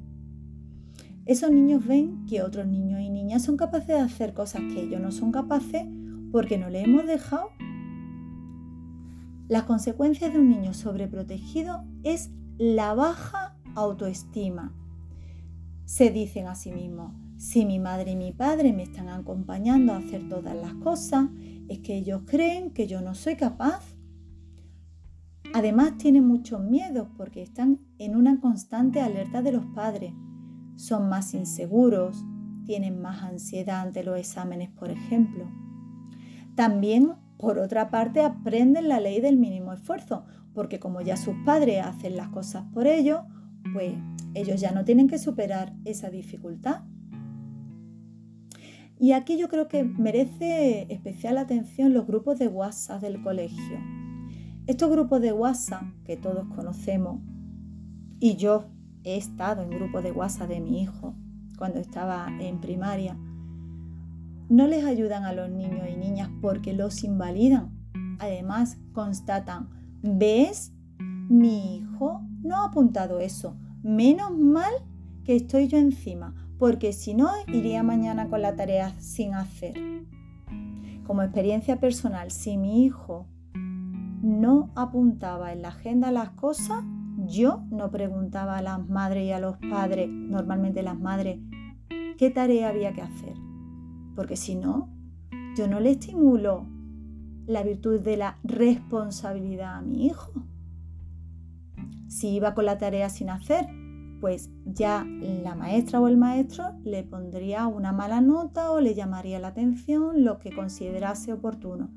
Esos 1.25 1.51
niños 1.51 1.85
ven 1.85 2.25
que 2.25 2.41
otros 2.41 2.67
niños 2.67 3.01
y 3.01 3.09
niñas 3.09 3.43
son 3.43 3.57
capaces 3.57 3.87
de 3.87 3.99
hacer 3.99 4.33
cosas 4.33 4.61
que 4.61 4.83
ellos 4.83 5.01
no 5.01 5.11
son 5.11 5.33
capaces 5.33 5.83
porque 6.31 6.57
no 6.57 6.69
le 6.69 6.83
hemos 6.83 7.05
dejado. 7.05 7.49
Las 9.47 9.63
consecuencias 9.63 10.33
de 10.33 10.39
un 10.39 10.49
niño 10.49 10.73
sobreprotegido 10.73 11.85
es 12.03 12.31
la 12.57 12.93
baja 12.93 13.57
autoestima. 13.75 14.73
Se 15.85 16.09
dicen 16.09 16.47
a 16.47 16.55
sí 16.55 16.71
mismos, 16.71 17.13
si 17.37 17.65
mi 17.65 17.79
madre 17.79 18.11
y 18.11 18.15
mi 18.15 18.33
padre 18.33 18.73
me 18.73 18.83
están 18.83 19.09
acompañando 19.09 19.93
a 19.93 19.97
hacer 19.97 20.27
todas 20.27 20.55
las 20.55 20.73
cosas, 20.75 21.29
es 21.69 21.79
que 21.79 21.97
ellos 21.97 22.23
creen 22.25 22.71
que 22.71 22.87
yo 22.87 23.01
no 23.01 23.15
soy 23.15 23.35
capaz 23.35 23.97
Además 25.53 25.97
tienen 25.97 26.27
muchos 26.27 26.61
miedos 26.61 27.07
porque 27.17 27.41
están 27.41 27.79
en 27.97 28.15
una 28.15 28.39
constante 28.39 29.01
alerta 29.01 29.41
de 29.41 29.51
los 29.51 29.65
padres. 29.67 30.13
Son 30.75 31.09
más 31.09 31.33
inseguros, 31.33 32.23
tienen 32.65 33.01
más 33.01 33.23
ansiedad 33.23 33.81
ante 33.81 34.03
los 34.03 34.19
exámenes, 34.19 34.69
por 34.69 34.91
ejemplo. 34.91 35.45
También, 36.55 37.13
por 37.37 37.59
otra 37.59 37.89
parte, 37.89 38.21
aprenden 38.21 38.87
la 38.87 38.99
ley 38.99 39.21
del 39.21 39.37
mínimo 39.37 39.73
esfuerzo, 39.73 40.25
porque 40.53 40.79
como 40.79 41.01
ya 41.01 41.17
sus 41.17 41.35
padres 41.45 41.85
hacen 41.85 42.17
las 42.17 42.29
cosas 42.29 42.65
por 42.73 42.87
ellos, 42.87 43.21
pues 43.73 43.93
ellos 44.33 44.59
ya 44.59 44.71
no 44.71 44.85
tienen 44.85 45.07
que 45.07 45.19
superar 45.19 45.73
esa 45.85 46.09
dificultad. 46.09 46.81
Y 48.99 49.11
aquí 49.11 49.37
yo 49.37 49.47
creo 49.47 49.67
que 49.67 49.83
merece 49.83 50.87
especial 50.91 51.37
atención 51.37 51.93
los 51.93 52.07
grupos 52.07 52.39
de 52.39 52.47
WhatsApp 52.47 53.01
del 53.01 53.21
colegio 53.21 53.77
estos 54.67 54.91
grupos 54.91 55.21
de 55.21 55.31
WhatsApp 55.31 55.83
que 56.03 56.17
todos 56.17 56.45
conocemos, 56.53 57.21
y 58.19 58.35
yo 58.35 58.65
he 59.05 59.15
estado 59.15 59.63
en 59.63 59.69
grupos 59.69 60.03
de 60.03 60.11
WhatsApp 60.11 60.49
de 60.49 60.59
mi 60.59 60.81
hijo 60.81 61.15
cuando 61.57 61.79
estaba 61.79 62.27
en 62.41 62.59
primaria, 62.59 63.17
no 64.49 64.67
les 64.67 64.85
ayudan 64.85 65.23
a 65.25 65.33
los 65.33 65.49
niños 65.49 65.87
y 65.89 65.97
niñas 65.97 66.29
porque 66.41 66.73
los 66.73 67.03
invalidan. 67.03 67.71
Además, 68.19 68.77
constatan, 68.93 69.69
¿ves? 70.01 70.73
Mi 71.29 71.77
hijo 71.77 72.21
no 72.41 72.55
ha 72.57 72.65
apuntado 72.67 73.19
eso. 73.19 73.57
Menos 73.83 74.37
mal 74.37 74.71
que 75.23 75.35
estoy 75.35 75.67
yo 75.67 75.77
encima, 75.77 76.33
porque 76.57 76.93
si 76.93 77.13
no, 77.13 77.29
iría 77.47 77.83
mañana 77.83 78.29
con 78.29 78.41
la 78.41 78.55
tarea 78.55 78.97
sin 78.99 79.33
hacer. 79.33 79.75
Como 81.05 81.21
experiencia 81.21 81.79
personal, 81.79 82.31
si 82.31 82.57
mi 82.57 82.85
hijo 82.85 83.27
no 84.21 84.71
apuntaba 84.75 85.51
en 85.51 85.61
la 85.61 85.69
agenda 85.69 86.11
las 86.11 86.31
cosas, 86.31 86.83
yo 87.27 87.63
no 87.69 87.91
preguntaba 87.91 88.57
a 88.57 88.61
las 88.61 88.87
madres 88.87 89.25
y 89.25 89.31
a 89.31 89.39
los 89.39 89.57
padres, 89.57 90.09
normalmente 90.09 90.83
las 90.83 90.99
madres, 90.99 91.39
qué 92.17 92.29
tarea 92.29 92.69
había 92.69 92.93
que 92.93 93.01
hacer. 93.01 93.46
Porque 94.17 94.35
si 94.35 94.55
no, 94.55 94.89
yo 95.55 95.67
no 95.67 95.79
le 95.79 95.91
estimulo 95.91 96.65
la 97.45 97.61
virtud 97.61 97.99
de 97.99 98.17
la 98.17 98.39
responsabilidad 98.43 99.75
a 99.75 99.81
mi 99.83 100.07
hijo. 100.07 100.31
Si 102.07 102.29
iba 102.29 102.55
con 102.55 102.65
la 102.65 102.79
tarea 102.79 103.09
sin 103.09 103.29
hacer, 103.29 103.67
pues 104.19 104.49
ya 104.65 105.05
la 105.05 105.53
maestra 105.53 106.01
o 106.01 106.07
el 106.07 106.17
maestro 106.17 106.73
le 106.83 107.03
pondría 107.03 107.67
una 107.67 107.91
mala 107.91 108.19
nota 108.19 108.71
o 108.71 108.81
le 108.81 108.95
llamaría 108.95 109.39
la 109.39 109.49
atención 109.49 110.23
lo 110.25 110.39
que 110.39 110.51
considerase 110.51 111.31
oportuno. 111.31 111.91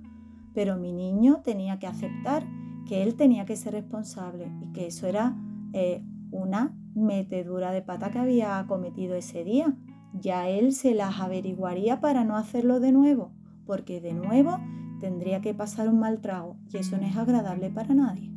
Pero 0.53 0.77
mi 0.77 0.93
niño 0.93 1.41
tenía 1.43 1.79
que 1.79 1.87
aceptar 1.87 2.45
que 2.87 3.03
él 3.03 3.15
tenía 3.15 3.47
que 3.47 3.57
ser 3.57 3.73
responsable 3.73 4.53
y 4.61 4.73
que 4.75 4.89
eso 4.89 5.07
era 5.07 5.39
eh, 5.73 6.05
una 6.33 6.77
metedura 6.95 7.73
de 7.73 7.81
pata 7.81 8.11
que 8.11 8.19
había 8.19 8.63
cometido 8.69 9.15
ese 9.15 9.43
día. 9.43 9.75
Ya 10.13 10.49
él 10.49 10.73
se 10.73 10.95
las 10.95 11.21
averiguaría 11.21 12.01
para 12.01 12.25
no 12.25 12.37
hacerlo 12.37 12.81
de 12.81 12.93
nuevo, 12.93 13.33
porque 13.67 14.01
de 14.01 14.13
nuevo 14.13 14.59
tendría 15.01 15.41
que 15.41 15.55
pasar 15.55 15.89
un 15.89 15.99
mal 16.01 16.21
trago 16.21 16.57
y 16.73 16.79
eso 16.79 16.97
no 16.97 17.07
es 17.07 17.17
agradable 17.17 17.71
para 17.71 17.95
nadie. 17.95 18.31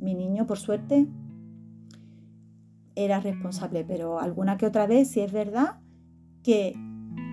Mi 0.00 0.14
niño, 0.14 0.46
por 0.46 0.58
suerte, 0.58 1.08
era 2.94 3.20
responsable, 3.20 3.84
pero 3.84 4.20
alguna 4.20 4.56
que 4.56 4.66
otra 4.66 4.86
vez 4.86 5.10
sí 5.10 5.20
es 5.20 5.32
verdad 5.32 5.80
que 6.42 6.74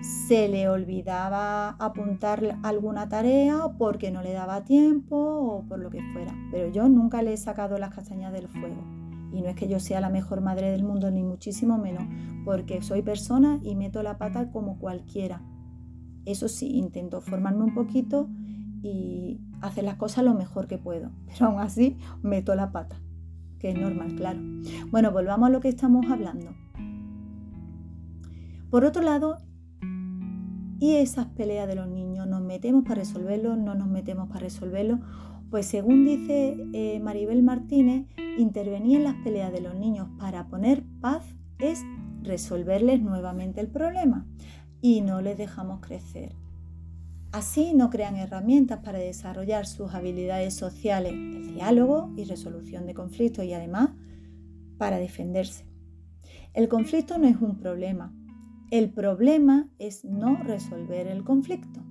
se 0.02 0.48
le 0.48 0.68
olvidaba 0.68 1.70
apuntar 1.70 2.58
alguna 2.62 3.08
tarea 3.08 3.74
porque 3.78 4.10
no 4.10 4.22
le 4.22 4.32
daba 4.32 4.64
tiempo 4.64 5.16
o 5.16 5.64
por 5.66 5.78
lo 5.78 5.90
que 5.90 6.02
fuera. 6.12 6.34
Pero 6.50 6.68
yo 6.68 6.88
nunca 6.88 7.22
le 7.22 7.32
he 7.32 7.36
sacado 7.36 7.78
las 7.78 7.94
castañas 7.94 8.32
del 8.32 8.48
fuego. 8.48 8.97
Y 9.32 9.42
no 9.42 9.48
es 9.48 9.56
que 9.56 9.68
yo 9.68 9.80
sea 9.80 10.00
la 10.00 10.10
mejor 10.10 10.40
madre 10.40 10.70
del 10.70 10.84
mundo, 10.84 11.10
ni 11.10 11.22
muchísimo 11.22 11.78
menos, 11.78 12.04
porque 12.44 12.82
soy 12.82 13.02
persona 13.02 13.60
y 13.62 13.74
meto 13.76 14.02
la 14.02 14.18
pata 14.18 14.50
como 14.50 14.78
cualquiera. 14.78 15.42
Eso 16.24 16.48
sí, 16.48 16.76
intento 16.76 17.20
formarme 17.20 17.64
un 17.64 17.74
poquito 17.74 18.28
y 18.82 19.40
hacer 19.60 19.84
las 19.84 19.96
cosas 19.96 20.24
lo 20.24 20.34
mejor 20.34 20.66
que 20.66 20.78
puedo. 20.78 21.10
Pero 21.26 21.46
aún 21.46 21.60
así, 21.60 21.96
meto 22.22 22.54
la 22.54 22.72
pata, 22.72 23.00
que 23.58 23.70
es 23.70 23.78
normal, 23.78 24.14
claro. 24.14 24.40
Bueno, 24.90 25.12
volvamos 25.12 25.48
a 25.48 25.50
lo 25.50 25.60
que 25.60 25.68
estamos 25.68 26.10
hablando. 26.10 26.54
Por 28.70 28.84
otro 28.84 29.02
lado, 29.02 29.38
y 30.80 30.94
esas 30.96 31.26
peleas 31.26 31.66
de 31.66 31.74
los 31.74 31.88
niños, 31.88 32.26
¿nos 32.26 32.42
metemos 32.42 32.84
para 32.84 32.96
resolverlo? 32.96 33.56
¿No 33.56 33.74
nos 33.74 33.88
metemos 33.88 34.28
para 34.28 34.40
resolverlo? 34.40 35.00
Pues 35.50 35.66
según 35.66 36.04
dice 36.04 36.56
eh, 36.74 37.00
Maribel 37.00 37.42
Martínez, 37.42 38.06
intervenir 38.36 38.98
en 38.98 39.04
las 39.04 39.14
peleas 39.16 39.50
de 39.50 39.62
los 39.62 39.74
niños 39.74 40.08
para 40.18 40.46
poner 40.48 40.84
paz 41.00 41.24
es 41.58 41.82
resolverles 42.22 43.00
nuevamente 43.00 43.60
el 43.60 43.68
problema 43.68 44.26
y 44.82 45.00
no 45.00 45.22
les 45.22 45.38
dejamos 45.38 45.80
crecer. 45.80 46.34
Así 47.32 47.72
no 47.74 47.88
crean 47.88 48.16
herramientas 48.16 48.80
para 48.84 48.98
desarrollar 48.98 49.66
sus 49.66 49.94
habilidades 49.94 50.54
sociales, 50.54 51.12
el 51.12 51.54
diálogo 51.54 52.12
y 52.16 52.24
resolución 52.24 52.86
de 52.86 52.94
conflictos 52.94 53.44
y 53.44 53.54
además 53.54 53.90
para 54.76 54.98
defenderse. 54.98 55.64
El 56.52 56.68
conflicto 56.68 57.18
no 57.18 57.26
es 57.26 57.36
un 57.40 57.58
problema, 57.58 58.14
el 58.70 58.90
problema 58.90 59.68
es 59.78 60.04
no 60.04 60.36
resolver 60.36 61.06
el 61.06 61.24
conflicto. 61.24 61.87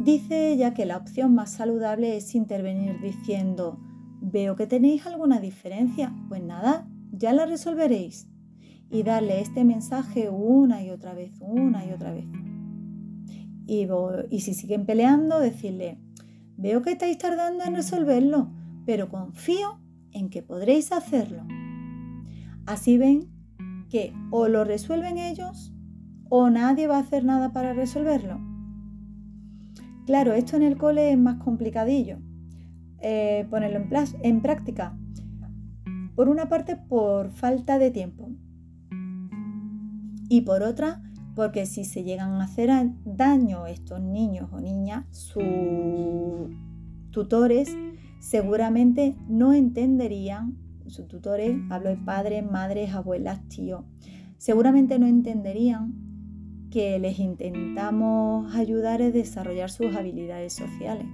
Dice 0.00 0.52
ella 0.52 0.74
que 0.74 0.86
la 0.86 0.98
opción 0.98 1.34
más 1.34 1.52
saludable 1.52 2.16
es 2.16 2.34
intervenir 2.34 3.00
diciendo, 3.00 3.78
veo 4.20 4.54
que 4.54 4.66
tenéis 4.66 5.06
alguna 5.06 5.40
diferencia, 5.40 6.14
pues 6.28 6.42
nada, 6.42 6.86
ya 7.12 7.32
la 7.32 7.46
resolveréis. 7.46 8.28
Y 8.88 9.02
darle 9.02 9.40
este 9.40 9.64
mensaje 9.64 10.28
una 10.28 10.82
y 10.82 10.90
otra 10.90 11.12
vez, 11.12 11.32
una 11.40 11.84
y 11.84 11.92
otra 11.92 12.12
vez. 12.12 12.26
Y, 13.66 13.88
y 14.30 14.40
si 14.40 14.54
siguen 14.54 14.86
peleando, 14.86 15.40
decirle, 15.40 15.98
veo 16.56 16.82
que 16.82 16.92
estáis 16.92 17.18
tardando 17.18 17.64
en 17.64 17.74
resolverlo, 17.74 18.52
pero 18.84 19.08
confío 19.08 19.80
en 20.12 20.30
que 20.30 20.42
podréis 20.42 20.92
hacerlo. 20.92 21.42
Así 22.64 22.96
ven 22.96 23.28
que 23.88 24.12
o 24.30 24.46
lo 24.48 24.62
resuelven 24.64 25.18
ellos 25.18 25.72
o 26.28 26.50
nadie 26.50 26.86
va 26.86 26.96
a 26.98 27.00
hacer 27.00 27.24
nada 27.24 27.52
para 27.52 27.72
resolverlo. 27.72 28.55
Claro, 30.06 30.32
esto 30.32 30.56
en 30.56 30.62
el 30.62 30.78
cole 30.78 31.12
es 31.12 31.18
más 31.18 31.42
complicadillo. 31.42 32.18
Eh, 33.00 33.46
ponerlo 33.50 33.78
en, 33.78 33.90
en 34.22 34.40
práctica. 34.40 34.96
Por 36.14 36.28
una 36.28 36.48
parte, 36.48 36.76
por 36.76 37.30
falta 37.30 37.78
de 37.78 37.90
tiempo. 37.90 38.30
Y 40.28 40.40
por 40.42 40.62
otra, 40.62 41.02
porque 41.34 41.66
si 41.66 41.84
se 41.84 42.04
llegan 42.04 42.30
a 42.40 42.44
hacer 42.44 42.70
daño 43.04 43.66
estos 43.66 44.00
niños 44.00 44.48
o 44.52 44.60
niñas, 44.60 45.04
sus 45.10 45.44
tutores 47.10 47.76
seguramente 48.18 49.14
no 49.28 49.52
entenderían 49.52 50.56
sus 50.86 51.08
tutores, 51.08 51.56
hablo 51.70 51.90
de 51.90 51.96
padres, 51.96 52.48
madres, 52.48 52.94
abuelas, 52.94 53.46
tíos, 53.48 53.84
seguramente 54.38 54.98
no 54.98 55.06
entenderían 55.06 56.05
que 56.76 56.98
les 56.98 57.18
intentamos 57.20 58.54
ayudar 58.54 59.00
a 59.00 59.10
desarrollar 59.10 59.70
sus 59.70 59.96
habilidades 59.96 60.52
sociales. 60.52 61.06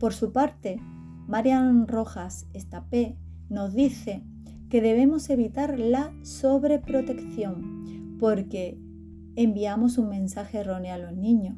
Por 0.00 0.12
su 0.12 0.32
parte, 0.32 0.80
Marian 1.28 1.86
Rojas 1.86 2.48
Estapé 2.54 3.16
nos 3.48 3.72
dice 3.72 4.24
que 4.68 4.80
debemos 4.80 5.30
evitar 5.30 5.78
la 5.78 6.12
sobreprotección 6.24 8.16
porque 8.18 8.76
enviamos 9.36 9.96
un 9.96 10.08
mensaje 10.08 10.58
erróneo 10.58 10.94
a 10.94 10.98
los 10.98 11.16
niños 11.16 11.56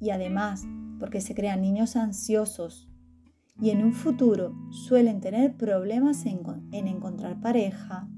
y 0.00 0.10
además 0.10 0.66
porque 0.98 1.20
se 1.20 1.36
crean 1.36 1.60
niños 1.60 1.94
ansiosos 1.94 2.88
y 3.60 3.70
en 3.70 3.84
un 3.84 3.92
futuro 3.92 4.54
suelen 4.70 5.20
tener 5.20 5.56
problemas 5.56 6.24
en, 6.26 6.40
encontrar 6.72 7.40
pareja, 7.40 8.08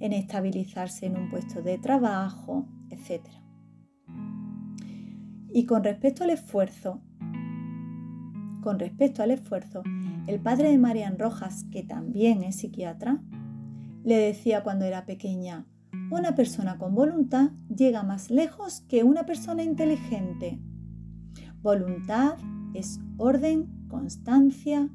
en 0.00 0.12
estabilizarse 0.12 1.06
en 1.06 1.16
un 1.16 1.30
puesto 1.30 1.62
de 1.62 1.78
trabajo, 1.78 2.66
etc. 2.90 3.26
Y 5.52 5.66
con 5.66 5.82
respecto 5.82 6.24
al 6.24 6.30
esfuerzo, 6.30 7.00
con 8.62 8.78
respecto 8.78 9.22
al 9.22 9.30
esfuerzo, 9.30 9.82
el 10.26 10.40
padre 10.40 10.70
de 10.70 10.78
Marian 10.78 11.18
Rojas, 11.18 11.64
que 11.70 11.82
también 11.82 12.42
es 12.42 12.56
psiquiatra, 12.56 13.22
le 14.04 14.16
decía 14.16 14.62
cuando 14.62 14.84
era 14.84 15.06
pequeña, 15.06 15.66
una 16.10 16.34
persona 16.34 16.78
con 16.78 16.94
voluntad 16.94 17.50
llega 17.74 18.02
más 18.02 18.30
lejos 18.30 18.82
que 18.88 19.04
una 19.04 19.26
persona 19.26 19.62
inteligente. 19.62 20.58
Voluntad 21.60 22.38
es 22.74 23.00
orden, 23.16 23.86
constancia 23.88 24.88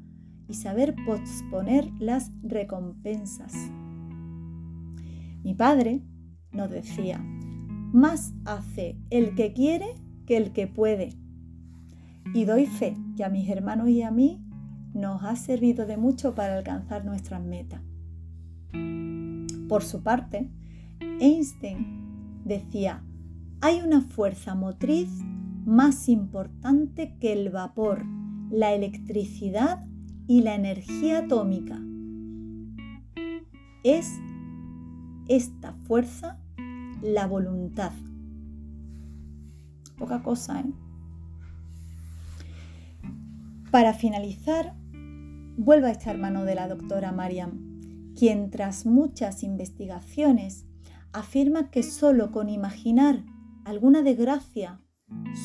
y 0.48 0.54
saber 0.54 0.94
posponer 1.06 1.90
las 1.98 2.32
recompensas. 2.42 3.54
Mi 5.44 5.52
padre 5.52 6.00
nos 6.52 6.70
decía, 6.70 7.18
más 7.92 8.32
hace 8.46 8.98
el 9.10 9.34
que 9.34 9.52
quiere 9.52 9.94
que 10.26 10.38
el 10.38 10.52
que 10.52 10.66
puede. 10.66 11.10
Y 12.32 12.46
doy 12.46 12.64
fe 12.64 12.96
que 13.14 13.24
a 13.24 13.28
mis 13.28 13.50
hermanos 13.50 13.90
y 13.90 14.00
a 14.00 14.10
mí 14.10 14.42
nos 14.94 15.22
ha 15.22 15.36
servido 15.36 15.84
de 15.84 15.98
mucho 15.98 16.34
para 16.34 16.56
alcanzar 16.56 17.04
nuestras 17.04 17.44
metas. 17.44 17.82
Por 19.68 19.84
su 19.84 20.02
parte, 20.02 20.50
Einstein 21.20 22.42
decía, 22.46 23.04
hay 23.60 23.80
una 23.80 24.00
fuerza 24.00 24.54
motriz 24.54 25.10
más 25.66 26.08
importante 26.08 27.16
que 27.20 27.34
el 27.34 27.50
vapor, 27.50 28.02
la 28.50 28.72
electricidad 28.72 29.84
y 30.26 30.40
la 30.40 30.54
energía 30.54 31.18
atómica. 31.18 31.80
Es 33.82 34.18
esta 35.28 35.72
fuerza 35.86 36.38
la 37.02 37.26
voluntad. 37.26 37.92
Poca 39.98 40.22
cosa, 40.22 40.60
¿eh? 40.60 40.72
Para 43.70 43.92
finalizar, 43.92 44.74
vuelvo 45.56 45.86
a 45.86 45.90
esta 45.90 46.14
mano 46.14 46.44
de 46.44 46.54
la 46.54 46.68
doctora 46.68 47.12
Mariam, 47.12 48.12
quien 48.16 48.50
tras 48.50 48.86
muchas 48.86 49.42
investigaciones 49.42 50.66
afirma 51.12 51.70
que 51.70 51.82
solo 51.82 52.30
con 52.30 52.48
imaginar 52.48 53.24
alguna 53.64 54.02
desgracia, 54.02 54.80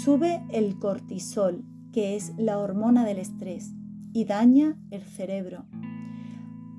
sube 0.04 0.44
el 0.50 0.78
cortisol, 0.80 1.64
que 1.92 2.16
es 2.16 2.34
la 2.38 2.60
hormona 2.60 3.06
del 3.06 3.18
estrés, 3.18 3.74
y 4.14 4.26
daña 4.26 4.78
el 4.92 5.04
cerebro. 5.04 5.66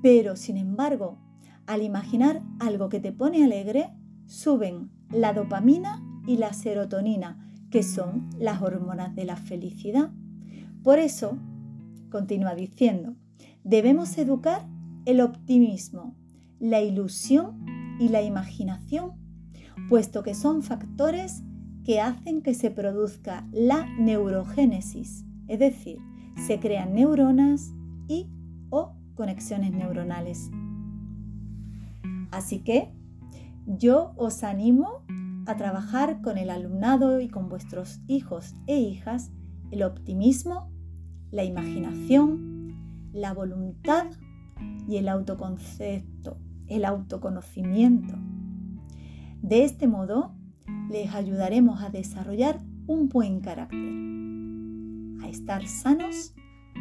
Pero, 0.01 0.35
sin 0.35 0.57
embargo, 0.57 1.19
al 1.67 1.81
imaginar 1.81 2.41
algo 2.59 2.89
que 2.89 2.99
te 2.99 3.11
pone 3.11 3.43
alegre, 3.43 3.89
suben 4.25 4.91
la 5.09 5.33
dopamina 5.33 6.03
y 6.27 6.37
la 6.37 6.53
serotonina, 6.53 7.53
que 7.69 7.83
son 7.83 8.29
las 8.37 8.61
hormonas 8.61 9.15
de 9.15 9.25
la 9.25 9.35
felicidad. 9.35 10.11
Por 10.83 10.99
eso, 10.99 11.37
continúa 12.09 12.55
diciendo, 12.55 13.15
debemos 13.63 14.17
educar 14.17 14.67
el 15.05 15.21
optimismo, 15.21 16.15
la 16.59 16.81
ilusión 16.81 17.65
y 17.99 18.09
la 18.09 18.21
imaginación, 18.21 19.13
puesto 19.89 20.23
que 20.23 20.35
son 20.35 20.63
factores 20.63 21.43
que 21.83 21.99
hacen 21.99 22.41
que 22.41 22.53
se 22.53 22.71
produzca 22.71 23.47
la 23.51 23.87
neurogénesis, 23.97 25.25
es 25.47 25.59
decir, 25.59 25.97
se 26.47 26.59
crean 26.59 26.93
neuronas 26.93 27.71
y 28.07 28.27
o 28.69 28.93
conexiones 29.15 29.71
neuronales. 29.71 30.49
Así 32.31 32.59
que 32.59 32.91
yo 33.65 34.13
os 34.15 34.43
animo 34.43 35.03
a 35.45 35.55
trabajar 35.55 36.21
con 36.21 36.37
el 36.37 36.49
alumnado 36.49 37.19
y 37.19 37.27
con 37.27 37.49
vuestros 37.49 37.99
hijos 38.07 38.55
e 38.67 38.79
hijas 38.79 39.31
el 39.71 39.83
optimismo, 39.83 40.71
la 41.31 41.43
imaginación, 41.43 43.09
la 43.13 43.33
voluntad 43.33 44.07
y 44.87 44.97
el 44.97 45.09
autoconcepto, 45.09 46.37
el 46.67 46.85
autoconocimiento. 46.85 48.15
De 49.41 49.63
este 49.63 49.87
modo, 49.87 50.35
les 50.89 51.13
ayudaremos 51.13 51.81
a 51.81 51.89
desarrollar 51.89 52.59
un 52.87 53.09
buen 53.09 53.39
carácter, 53.41 53.79
a 55.23 55.29
estar 55.29 55.65
sanos 55.67 56.33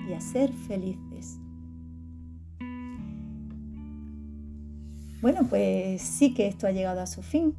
y 0.08 0.12
a 0.12 0.20
ser 0.20 0.52
felices. 0.52 1.39
Bueno, 5.20 5.46
pues 5.48 6.00
sí 6.00 6.32
que 6.32 6.46
esto 6.46 6.66
ha 6.66 6.72
llegado 6.72 7.00
a 7.00 7.06
su 7.06 7.22
fin. 7.22 7.54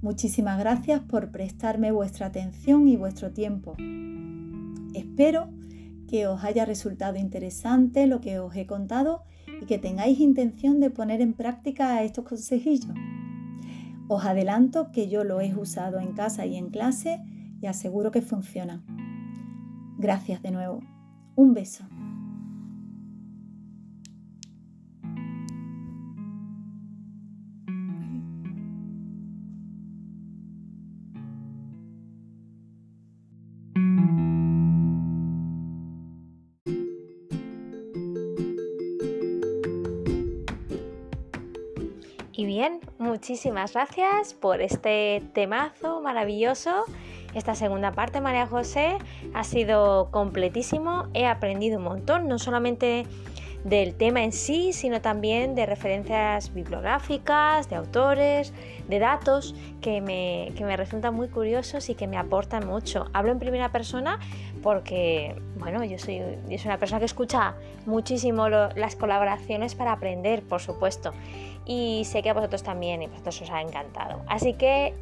Muchísimas 0.00 0.58
gracias 0.58 1.00
por 1.00 1.30
prestarme 1.30 1.92
vuestra 1.92 2.26
atención 2.26 2.88
y 2.88 2.96
vuestro 2.96 3.32
tiempo. 3.32 3.76
Espero 4.94 5.50
que 6.08 6.26
os 6.26 6.42
haya 6.44 6.64
resultado 6.64 7.18
interesante 7.18 8.06
lo 8.06 8.20
que 8.20 8.38
os 8.38 8.56
he 8.56 8.66
contado 8.66 9.24
y 9.60 9.66
que 9.66 9.78
tengáis 9.78 10.18
intención 10.20 10.80
de 10.80 10.90
poner 10.90 11.20
en 11.20 11.34
práctica 11.34 12.02
estos 12.02 12.24
consejillos. 12.24 12.94
Os 14.08 14.24
adelanto 14.24 14.90
que 14.90 15.08
yo 15.08 15.24
lo 15.24 15.40
he 15.42 15.54
usado 15.54 16.00
en 16.00 16.12
casa 16.12 16.46
y 16.46 16.56
en 16.56 16.70
clase 16.70 17.20
y 17.60 17.66
aseguro 17.66 18.10
que 18.10 18.22
funciona. 18.22 18.82
Gracias 19.98 20.40
de 20.42 20.52
nuevo. 20.52 20.80
Un 21.34 21.52
beso. 21.52 21.84
Y 42.38 42.46
bien, 42.46 42.78
muchísimas 43.00 43.72
gracias 43.72 44.32
por 44.32 44.62
este 44.62 45.24
temazo 45.34 46.00
maravilloso. 46.00 46.84
Esta 47.34 47.56
segunda 47.56 47.90
parte, 47.90 48.20
María 48.20 48.46
José, 48.46 48.96
ha 49.34 49.42
sido 49.42 50.12
completísimo. 50.12 51.08
He 51.14 51.26
aprendido 51.26 51.78
un 51.78 51.82
montón, 51.82 52.28
no 52.28 52.38
solamente 52.38 53.06
del 53.68 53.94
tema 53.94 54.22
en 54.22 54.32
sí, 54.32 54.72
sino 54.72 55.00
también 55.00 55.54
de 55.54 55.66
referencias 55.66 56.52
bibliográficas, 56.54 57.68
de 57.68 57.76
autores, 57.76 58.52
de 58.88 58.98
datos 58.98 59.54
que 59.80 60.00
me, 60.00 60.52
que 60.56 60.64
me 60.64 60.76
resultan 60.76 61.14
muy 61.14 61.28
curiosos 61.28 61.88
y 61.90 61.94
que 61.94 62.06
me 62.06 62.16
aportan 62.16 62.66
mucho. 62.66 63.06
Hablo 63.12 63.32
en 63.32 63.38
primera 63.38 63.70
persona 63.70 64.18
porque, 64.62 65.40
bueno, 65.58 65.84
yo 65.84 65.98
soy, 65.98 66.20
una 66.64 66.78
persona 66.78 66.98
que 66.98 67.06
escucha 67.06 67.54
muchísimo 67.86 68.48
las 68.48 68.96
colaboraciones 68.96 69.74
para 69.74 69.92
aprender, 69.92 70.42
por 70.42 70.60
supuesto 70.60 71.12
y 71.68 72.02
sé 72.06 72.22
que 72.22 72.30
a 72.30 72.34
vosotros 72.34 72.62
también 72.62 73.02
y 73.02 73.06
vosotros 73.06 73.42
os 73.42 73.50
ha 73.50 73.60
encantado. 73.60 74.22
Así 74.26 74.54
que 74.54 74.94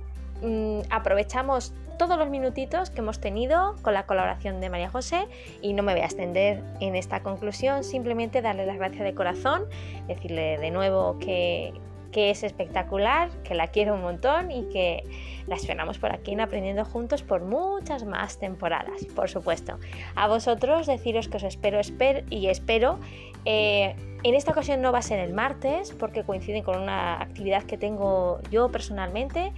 mm, 0.43 0.81
aprovechamos 0.91 1.73
todos 1.97 2.19
los 2.19 2.29
minutitos 2.29 2.91
que 2.91 3.01
hemos 3.01 3.21
tenido 3.21 3.77
con 3.83 3.95
la 3.95 4.07
colaboración 4.07 4.61
de 4.61 4.71
María 4.71 4.91
José 4.91 5.27
y 5.63 5.73
no 5.73 5.83
me 5.83 5.93
voy 5.93 6.03
a 6.03 6.07
extender 6.07 6.63
en 6.81 6.97
esta 6.97 7.23
conclusión, 7.23 7.85
simplemente 7.85 8.43
darle 8.43 8.67
las 8.67 8.77
gracias 8.77 9.05
de 9.05 9.15
corazón, 9.15 9.65
decirle 10.07 10.59
de 10.59 10.71
nuevo 10.71 11.19
que, 11.19 11.73
que 12.17 12.31
es 12.31 12.45
espectacular, 12.45 13.29
que 13.43 13.55
la 13.55 13.67
quiero 13.67 13.93
un 13.93 14.01
montón 14.01 14.51
y 14.51 14.71
que 14.71 15.03
la 15.47 15.55
esperamos 15.55 15.99
por 15.99 16.13
aquí 16.13 16.33
en 16.33 16.41
Aprendiendo 16.41 16.83
Juntos 16.87 17.23
por 17.23 17.43
muchas 17.43 18.07
más 18.07 18.39
temporadas, 18.39 19.05
por 19.15 19.29
supuesto. 19.29 19.79
A 20.15 20.27
vosotros 20.27 20.87
deciros 20.87 21.29
que 21.29 21.37
os 21.37 21.43
espero, 21.43 21.79
espero 21.79 22.27
y 22.31 22.47
espero. 22.47 22.99
Eh, 23.45 23.95
en 24.23 24.35
esta 24.35 24.53
ocasión 24.53 24.81
no 24.81 24.93
va 24.93 25.01
a 25.01 25.03
ser 25.03 25.19
el 25.19 25.35
martes 25.35 25.93
porque 25.93 26.25
coincide 26.25 26.63
con 26.63 26.81
una 26.81 27.21
actividad 27.21 27.65
que 27.65 27.77
tengo 27.77 28.41
yo 28.51 28.71
personalmente. 28.71 29.53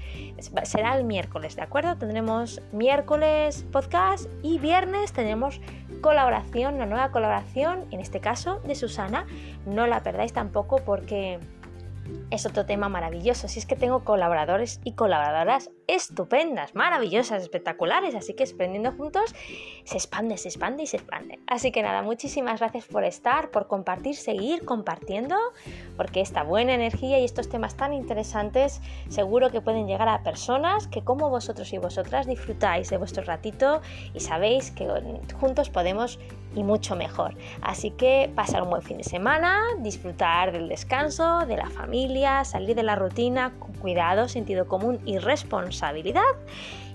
Será 0.65 0.97
el 0.97 1.05
miércoles, 1.05 1.55
¿de 1.55 1.63
acuerdo? 1.63 1.97
Tendremos 1.97 2.61
miércoles 2.73 3.65
podcast 3.71 4.29
y 4.43 4.59
viernes 4.59 5.13
tendremos 5.13 5.61
colaboración, 6.01 6.75
una 6.75 6.87
nueva 6.87 7.13
colaboración, 7.13 7.85
en 7.93 8.01
este 8.01 8.19
caso 8.19 8.59
de 8.67 8.75
Susana. 8.75 9.27
No 9.65 9.87
la 9.87 10.03
perdáis 10.03 10.33
tampoco 10.33 10.79
porque 10.85 11.39
es 12.31 12.47
otro 12.47 12.67
tema 12.67 12.89
maravilloso. 12.89 13.49
Si 13.49 13.59
es 13.59 13.67
que 13.67 13.77
tengo 13.77 14.05
colaboradores 14.05 14.81
y 14.85 14.93
colaboradoras 14.93 15.71
estupendas, 15.87 16.75
maravillosas, 16.75 17.43
espectaculares. 17.43 18.15
Así 18.15 18.35
que 18.35 18.45
aprendiendo 18.45 18.93
juntos 18.93 19.35
se 19.85 19.97
expande, 19.97 20.37
se 20.37 20.49
expande 20.49 20.83
y 20.83 20.87
se 20.87 20.99
expande. 20.99 21.39
Así 21.47 21.73
que 21.73 21.83
nada, 21.83 22.03
muchísimas 22.03 22.61
gracias 22.61 22.85
por 22.85 23.05
estar, 23.05 23.51
por 23.51 23.67
compartir, 23.67 24.15
seguir 24.15 24.65
compartiendo, 24.65 25.37
porque 25.97 26.21
esta 26.21 26.43
buena 26.43 26.75
energía 26.75 27.19
y 27.19 27.25
estos 27.25 27.49
temas 27.49 27.77
tan 27.77 27.93
interesantes 27.93 28.81
seguro 29.09 29.51
que 29.51 29.61
pueden 29.61 29.87
llegar 29.87 30.09
a 30.09 30.23
personas 30.23 30.87
que 30.87 31.03
como 31.03 31.31
vosotros 31.31 31.73
y 31.73 31.79
vosotras 31.79 32.27
disfrutáis 32.27 32.91
de 32.91 32.99
vuestro 32.99 33.25
ratito 33.25 33.81
y 34.13 34.21
sabéis 34.21 34.71
que 34.71 34.87
juntos 35.41 35.71
podemos 35.71 36.19
y 36.55 36.63
mucho 36.63 36.97
mejor. 36.97 37.35
Así 37.63 37.91
que 37.91 38.31
pasar 38.35 38.63
un 38.63 38.71
buen 38.71 38.83
fin 38.83 38.99
de 38.99 39.05
semana, 39.05 39.61
disfrutar 39.79 40.53
del 40.53 40.69
descanso, 40.69 41.47
de 41.47 41.57
la 41.57 41.71
familia, 41.71 42.18
salir 42.45 42.75
de 42.75 42.83
la 42.83 42.97
rutina 42.97 43.53
cuidado, 43.81 44.29
sentido 44.29 44.67
común 44.67 45.01
y 45.05 45.19
responsabilidad. 45.19 46.23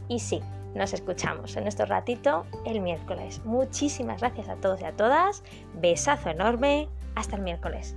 Y 0.07 0.19
sí, 0.19 0.41
nos 0.75 0.93
escuchamos 0.93 1.55
en 1.55 1.63
nuestro 1.63 1.85
ratito 1.85 2.45
el 2.65 2.81
miércoles. 2.81 3.41
Muchísimas 3.45 4.21
gracias 4.21 4.49
a 4.49 4.55
todos 4.55 4.81
y 4.81 4.85
a 4.85 4.91
todas. 4.91 5.43
Besazo 5.75 6.29
enorme. 6.29 6.87
Hasta 7.15 7.35
el 7.35 7.43
miércoles. 7.43 7.95